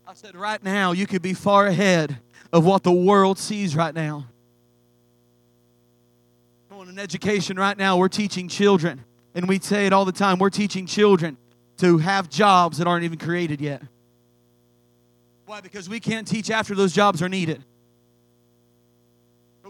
[0.06, 2.18] I said, right now, you could be far ahead
[2.52, 4.26] of what the world sees right now.
[6.70, 9.02] On in education right now, we're teaching children,
[9.34, 11.38] and we say it all the time we're teaching children
[11.78, 13.80] to have jobs that aren't even created yet.
[15.46, 15.62] Why?
[15.62, 17.64] Because we can't teach after those jobs are needed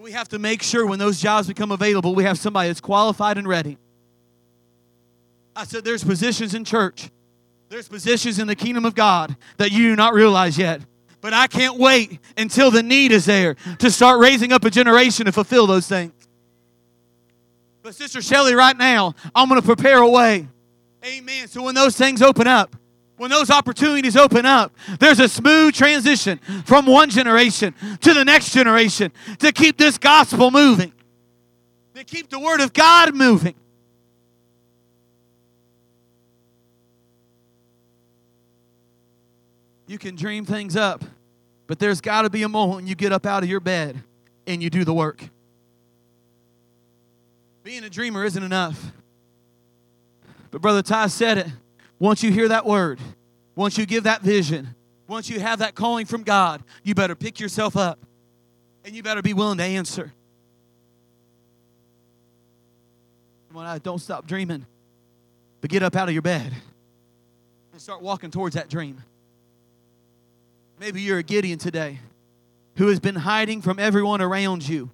[0.05, 3.39] we have to make sure when those jobs become available, we have somebody that's qualified
[3.39, 3.79] and ready.
[5.57, 7.09] I said, there's positions in church,
[7.71, 10.83] there's positions in the kingdom of God that you do not realize yet.
[11.23, 15.25] But I can't wait until the need is there to start raising up a generation
[15.25, 16.13] to fulfill those things.
[17.83, 20.47] But, Sister Shelley, right now, I'm going to prepare a way.
[21.03, 21.49] Amen.
[21.49, 22.77] So when those things open up,
[23.17, 28.53] when those opportunities open up, there's a smooth transition from one generation to the next
[28.53, 30.93] generation to keep this gospel moving,
[31.95, 33.55] to keep the Word of God moving.
[39.87, 41.05] You can dream things up,
[41.67, 44.03] but there's got to be a moment you get up out of your bed
[44.47, 45.23] and you do the work.
[47.63, 48.93] Being a dreamer isn't enough.
[50.51, 51.47] But Brother Ty said it.
[51.99, 52.99] Once you hear that word,
[53.55, 54.75] once you give that vision,
[55.07, 57.99] once you have that calling from God, you better pick yourself up
[58.85, 60.13] and you better be willing to answer.
[63.53, 64.67] When I don't stop dreaming,
[65.61, 66.53] but get up out of your bed.
[67.73, 69.03] and start walking towards that dream.
[70.79, 71.99] Maybe you're a Gideon today
[72.77, 74.91] who has been hiding from everyone around you,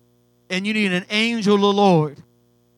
[0.48, 2.22] and you need an angel of the Lord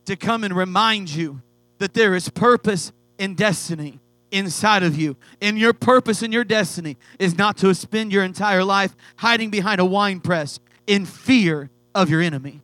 [0.07, 1.41] to come and remind you
[1.79, 4.01] that there is purpose and destiny
[4.33, 5.17] inside of you.
[5.41, 9.81] And your purpose and your destiny is not to spend your entire life hiding behind
[9.81, 12.61] a wine press in fear of your enemy.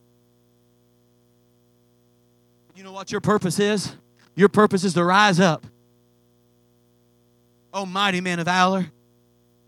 [2.74, 3.94] You know what your purpose is?
[4.34, 5.66] Your purpose is to rise up.
[7.72, 8.86] Oh, mighty man of valor.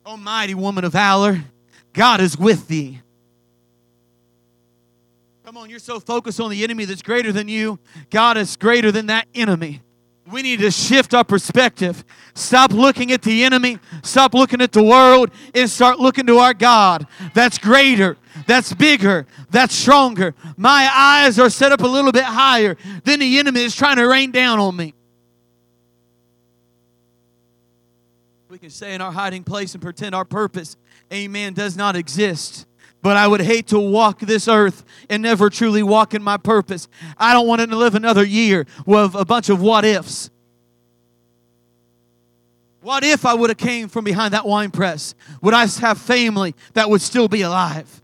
[0.07, 1.45] Oh, mighty woman of valor.
[1.93, 3.01] God is with thee.
[5.45, 7.79] Come on, you're so focused on the enemy that's greater than you.
[8.11, 9.83] God is greater than that enemy.
[10.31, 12.05] We need to shift our perspective.
[12.35, 16.55] Stop looking at the enemy, stop looking at the world, and start looking to our
[16.55, 18.17] God that's greater,
[18.47, 20.35] that's bigger, that's stronger.
[20.57, 24.07] My eyes are set up a little bit higher than the enemy is trying to
[24.07, 24.95] rain down on me.
[28.49, 30.77] We can stay in our hiding place and pretend our purpose,
[31.13, 32.67] amen, does not exist.
[33.03, 36.87] But I would hate to walk this earth and never truly walk in my purpose.
[37.17, 40.31] I don't want to live another year with a bunch of what ifs.
[42.83, 45.15] What if I would have came from behind that wine press?
[45.43, 48.01] Would I have family that would still be alive?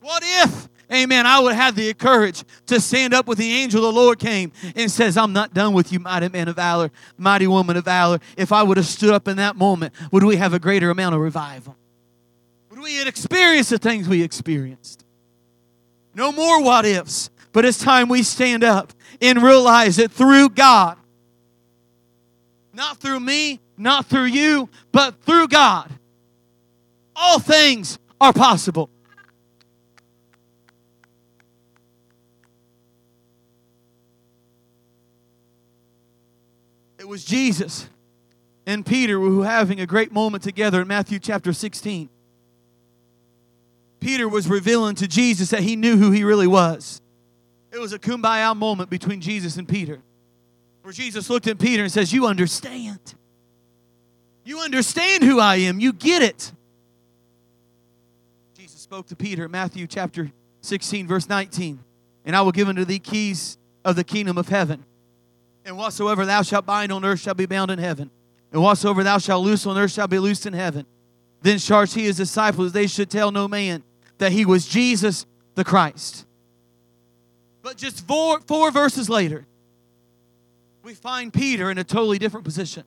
[0.00, 3.94] What if, amen, I would have the courage to stand up with the angel of
[3.94, 7.46] the Lord came and says, I'm not done with you, mighty man of valor, mighty
[7.46, 8.18] woman of valor.
[8.36, 11.14] If I would have stood up in that moment, would we have a greater amount
[11.14, 11.76] of revival?
[12.80, 15.04] We had experienced the things we experienced?
[16.14, 20.96] No more what ifs, but it's time we stand up and realize that through God,
[22.72, 25.90] not through me, not through you, but through God,
[27.16, 28.90] all things are possible.
[36.98, 37.88] It was Jesus
[38.66, 42.08] and Peter who were having a great moment together in Matthew chapter 16.
[44.04, 47.00] Peter was revealing to Jesus that he knew who he really was.
[47.72, 49.98] It was a kumbaya moment between Jesus and Peter,
[50.82, 53.00] where Jesus looked at Peter and says, You understand.
[54.44, 55.80] You understand who I am.
[55.80, 56.52] You get it.
[58.58, 60.30] Jesus spoke to Peter in Matthew chapter
[60.60, 61.78] 16, verse 19.
[62.26, 64.84] And I will give unto thee keys of the kingdom of heaven.
[65.64, 68.10] And whatsoever thou shalt bind on earth shall be bound in heaven.
[68.52, 70.84] And whatsoever thou shalt loose on earth shall be loosed in heaven.
[71.40, 73.82] Then charged he his disciples they should tell no man
[74.24, 76.24] that he was Jesus the Christ.
[77.60, 79.44] But just four, four verses later,
[80.82, 82.84] we find Peter in a totally different position.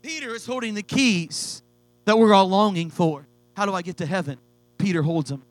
[0.00, 1.62] Peter is holding the keys
[2.06, 3.26] that we're all longing for.
[3.54, 4.38] How do I get to heaven?
[4.78, 5.42] Peter holds them.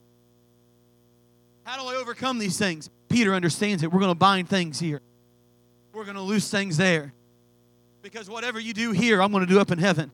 [1.64, 2.89] How do I overcome these things?
[3.08, 3.91] Peter understands it.
[3.91, 5.00] We're going to bind things here,
[5.93, 7.14] we're going to loose things there.
[8.02, 10.10] Because whatever you do here, I'm going to do up in heaven.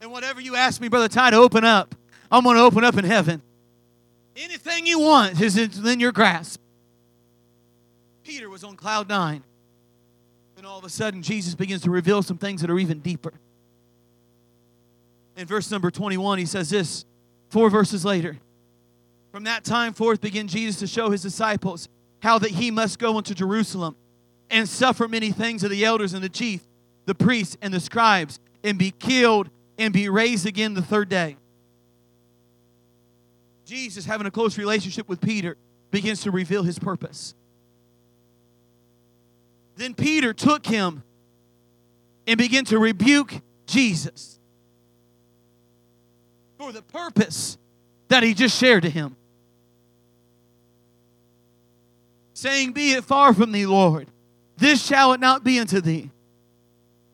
[0.00, 1.96] And whatever you ask me, Brother Ty, to open up,
[2.32, 3.42] I'm going to open up in heaven.
[4.34, 6.58] Anything you want is in your grasp.
[8.24, 9.44] Peter was on cloud nine.
[10.56, 13.34] And all of a sudden, Jesus begins to reveal some things that are even deeper.
[15.36, 17.04] In verse number 21, he says this
[17.50, 18.38] four verses later.
[19.30, 21.88] From that time forth began Jesus to show his disciples
[22.22, 23.96] how that he must go into Jerusalem
[24.48, 26.62] and suffer many things of the elders and the chief,
[27.04, 31.36] the priests and the scribes, and be killed and be raised again the third day.
[33.72, 35.56] Jesus, having a close relationship with Peter,
[35.90, 37.34] begins to reveal his purpose.
[39.76, 41.02] Then Peter took him
[42.26, 43.32] and began to rebuke
[43.64, 44.38] Jesus
[46.58, 47.56] for the purpose
[48.08, 49.16] that he just shared to him.
[52.34, 54.06] Saying, Be it far from thee, Lord.
[54.58, 56.10] This shall it not be unto thee.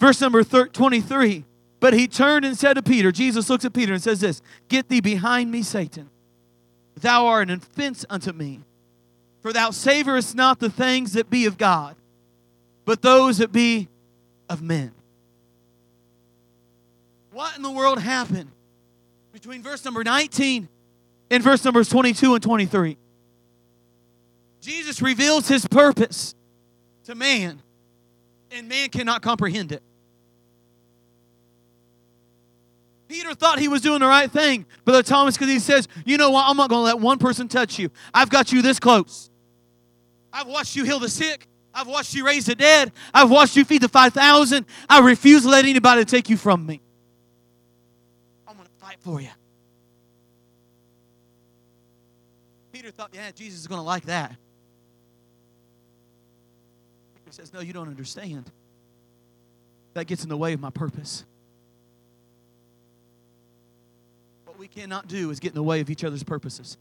[0.01, 1.45] Verse number 23.
[1.79, 4.89] But he turned and said to Peter, Jesus looks at Peter and says this Get
[4.89, 6.11] thee behind me, Satan.
[7.01, 8.61] Thou art an offense unto me.
[9.41, 11.97] For thou savorest not the things that be of God,
[12.85, 13.89] but those that be
[14.49, 14.93] of men.
[17.31, 18.51] What in the world happened
[19.33, 20.69] between verse number 19
[21.31, 22.97] and verse numbers 22 and 23?
[24.61, 26.35] Jesus reveals his purpose
[27.05, 27.63] to man,
[28.51, 29.83] and man cannot comprehend it.
[33.09, 36.31] Peter thought he was doing the right thing, Brother Thomas, because he says, You know
[36.31, 36.45] what?
[36.47, 37.91] I'm not going to let one person touch you.
[38.13, 39.31] I've got you this close.
[40.31, 41.49] I've watched you heal the sick.
[41.73, 42.93] I've watched you raise the dead.
[43.15, 44.67] I've watched you feed the 5,000.
[44.89, 46.83] I refuse to let anybody take you from me.
[48.47, 49.29] I'm going to fight for you.
[52.73, 54.37] Peter thought, Yeah, Jesus is going to like that.
[57.25, 58.51] Peter says, No, you don't understand.
[59.95, 61.25] that gets in the way of my purpose.
[64.59, 66.77] We cannot do is get in the way of each other's purposes.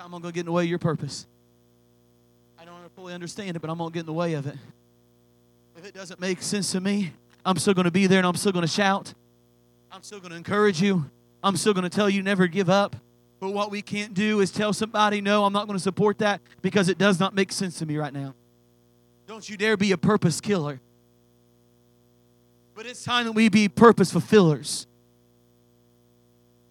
[0.00, 1.26] I'm going to get in the way of your purpose.
[2.58, 4.54] I don't fully understand it, but I'm going to get in the way of it.
[5.76, 7.12] If it doesn't make sense to me,
[7.44, 9.12] I'm still going to be there and I'm still going to shout.
[9.90, 11.10] I'm still going to encourage you.
[11.42, 12.96] I'm still going to tell you never give up.
[13.40, 16.40] But what we can't do is tell somebody, no, I'm not going to support that
[16.62, 18.34] because it does not make sense to me right now.
[19.26, 20.80] Don't you dare be a purpose killer.
[22.78, 24.86] But it's time that we be purpose fulfillers.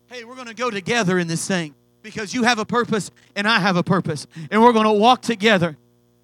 [0.05, 3.45] Hey, we're going to go together in this thing because you have a purpose and
[3.45, 4.25] I have a purpose.
[4.49, 5.75] And we're going to walk together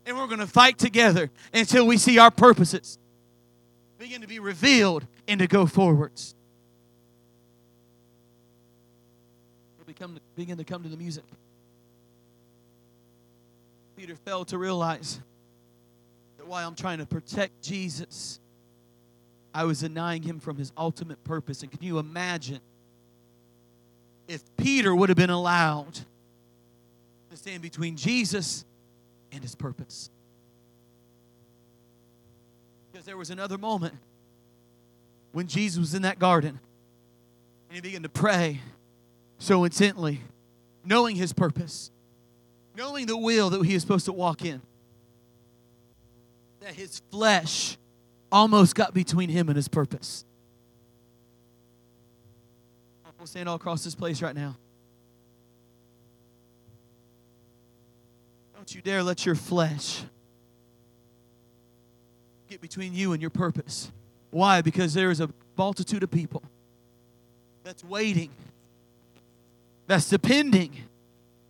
[0.06, 2.98] and we're going to fight together until we see our purposes
[4.00, 6.34] begin to be revealed and to go forwards.
[9.78, 11.26] We'll become, begin to come to the music.
[13.98, 15.20] Peter failed to realize
[16.38, 18.40] that while I'm trying to protect Jesus,
[19.54, 21.62] I was denying him from his ultimate purpose.
[21.62, 22.60] And can you imagine
[24.28, 25.93] if Peter would have been allowed
[27.30, 28.66] to stand between Jesus
[29.32, 30.10] and his purpose?
[32.91, 33.93] Because there was another moment
[35.34, 36.60] when Jesus was in that garden
[37.70, 38.60] and he began to pray
[39.39, 40.22] so intently,
[40.86, 41.91] knowing his purpose,
[42.76, 44.62] knowing the will that he was supposed to walk in,
[46.62, 47.78] that his flesh
[48.34, 50.26] almost got between him and his purpose.
[53.24, 54.58] We'll stand all across this place right now.
[58.54, 60.04] Don't you dare let your flesh
[62.50, 63.90] get between you and your purpose.
[64.32, 64.62] Why?
[64.62, 66.44] Because there is a multitude of people
[67.64, 68.32] that's waiting,
[69.88, 70.76] that's depending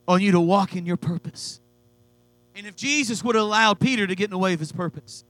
[0.07, 1.59] on you to walk in your purpose.
[2.53, 5.23] And if Jesus would have allowed Peter to get in the way of his purpose,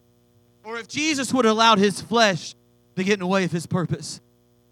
[0.63, 2.55] or if Jesus would have allowed his flesh
[2.95, 4.21] to get in the way of his purpose,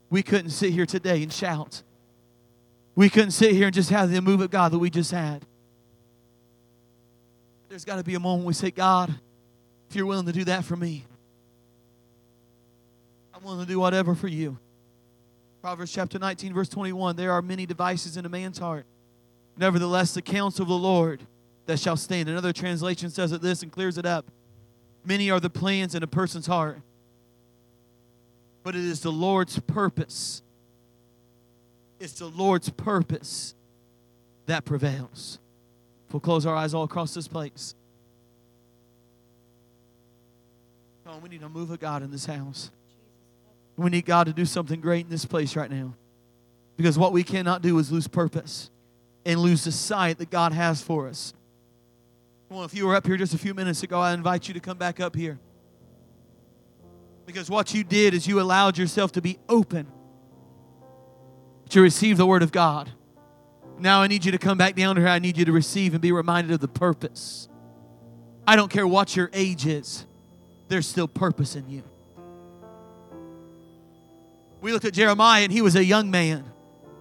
[0.09, 1.83] we couldn't sit here today and shout.
[2.95, 5.45] We couldn't sit here and just have the move of God that we just had.
[7.69, 9.13] There's got to be a moment we say, God,
[9.89, 11.05] if you're willing to do that for me,
[13.33, 14.57] I'm willing to do whatever for you.
[15.61, 18.85] Proverbs chapter 19, verse 21 There are many devices in a man's heart.
[19.57, 21.21] Nevertheless, the counsel of the Lord
[21.65, 22.27] that shall stand.
[22.27, 24.25] Another translation says it this and clears it up.
[25.03, 26.79] Many are the plans in a person's heart,
[28.63, 30.41] but it is the Lord's purpose.
[31.99, 33.55] It's the Lord's purpose
[34.45, 35.39] that prevails.
[36.07, 37.75] If We'll close our eyes all across this place.
[41.07, 42.71] Oh, we need a move of God in this house.
[43.75, 45.93] We need God to do something great in this place right now.
[46.77, 48.69] Because what we cannot do is lose purpose
[49.25, 51.33] and lose the sight that God has for us.
[52.51, 54.59] Well, if you were up here just a few minutes ago, I invite you to
[54.59, 55.39] come back up here.
[57.25, 59.87] Because what you did is you allowed yourself to be open
[61.69, 62.91] to receive the Word of God.
[63.79, 65.07] Now I need you to come back down here.
[65.07, 67.47] I need you to receive and be reminded of the purpose.
[68.45, 70.05] I don't care what your age is,
[70.67, 71.83] there's still purpose in you.
[74.59, 76.43] We looked at Jeremiah and he was a young man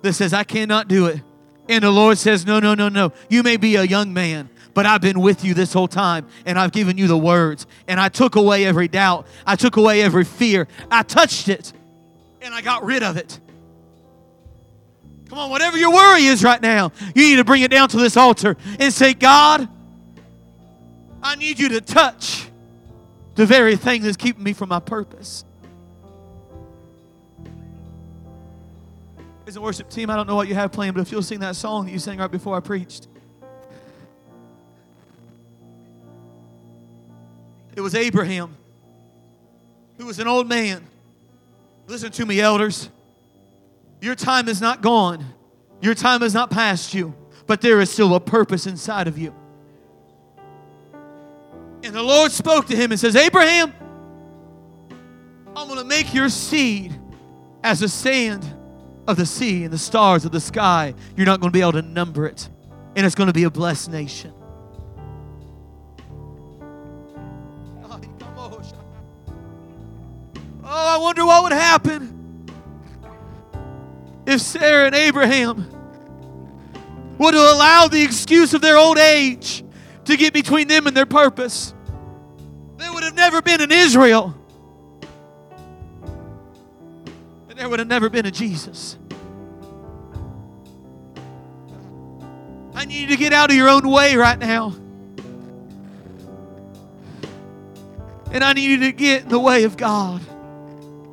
[0.02, 1.20] that says, I cannot do it.
[1.68, 3.12] And the Lord says, No, no, no, no.
[3.28, 6.58] You may be a young man, but I've been with you this whole time and
[6.58, 7.66] I've given you the words.
[7.88, 10.68] And I took away every doubt, I took away every fear.
[10.90, 11.72] I touched it
[12.42, 13.38] and I got rid of it.
[15.28, 17.96] Come on, whatever your worry is right now, you need to bring it down to
[17.98, 19.68] this altar and say, God,
[21.22, 22.48] I need you to touch
[23.36, 25.44] the very thing that's keeping me from my purpose.
[29.46, 31.40] As a worship team, I don't know what you have playing, but if you'll sing
[31.40, 33.08] that song that you sang right before I preached.
[37.90, 38.56] Was Abraham,
[39.98, 40.86] who was an old man.
[41.88, 42.88] Listen to me, elders.
[44.00, 45.24] Your time is not gone,
[45.80, 47.12] your time is not past you,
[47.48, 49.34] but there is still a purpose inside of you.
[51.82, 53.72] And the Lord spoke to him and says, Abraham,
[55.56, 56.96] I'm going to make your seed
[57.64, 58.46] as the sand
[59.08, 60.94] of the sea and the stars of the sky.
[61.16, 62.48] You're not going to be able to number it.
[62.94, 64.32] And it's going to be a blessed nation.
[70.82, 72.46] Oh, I wonder what would happen
[74.24, 75.68] if Sarah and Abraham
[77.18, 79.62] would have allowed the excuse of their old age
[80.06, 81.74] to get between them and their purpose.
[82.78, 84.34] There would have never been an Israel.
[87.50, 88.96] And there would have never been a Jesus.
[92.72, 94.74] I need you to get out of your own way right now.
[98.32, 100.22] And I need you to get in the way of God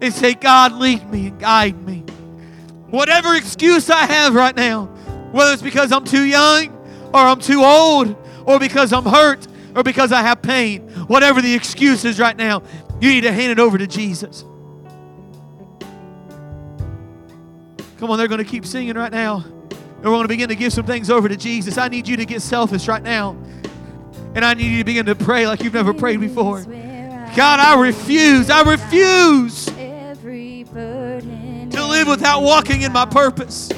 [0.01, 2.03] and say, God, lead me and guide me.
[2.89, 4.85] Whatever excuse I have right now,
[5.31, 6.69] whether it's because I'm too young
[7.13, 9.45] or I'm too old or because I'm hurt
[9.75, 12.63] or because I have pain, whatever the excuse is right now,
[13.01, 14.43] you need to hand it over to Jesus.
[17.97, 19.43] Come on, they're going to keep singing right now.
[19.97, 21.77] And we're going to begin to give some things over to Jesus.
[21.77, 23.35] I need you to get selfish right now.
[24.35, 26.63] And I need you to begin to pray like you've never prayed before.
[26.63, 28.51] God, I refuse.
[28.51, 29.67] I refuse
[31.77, 33.69] to live without walking in my purpose.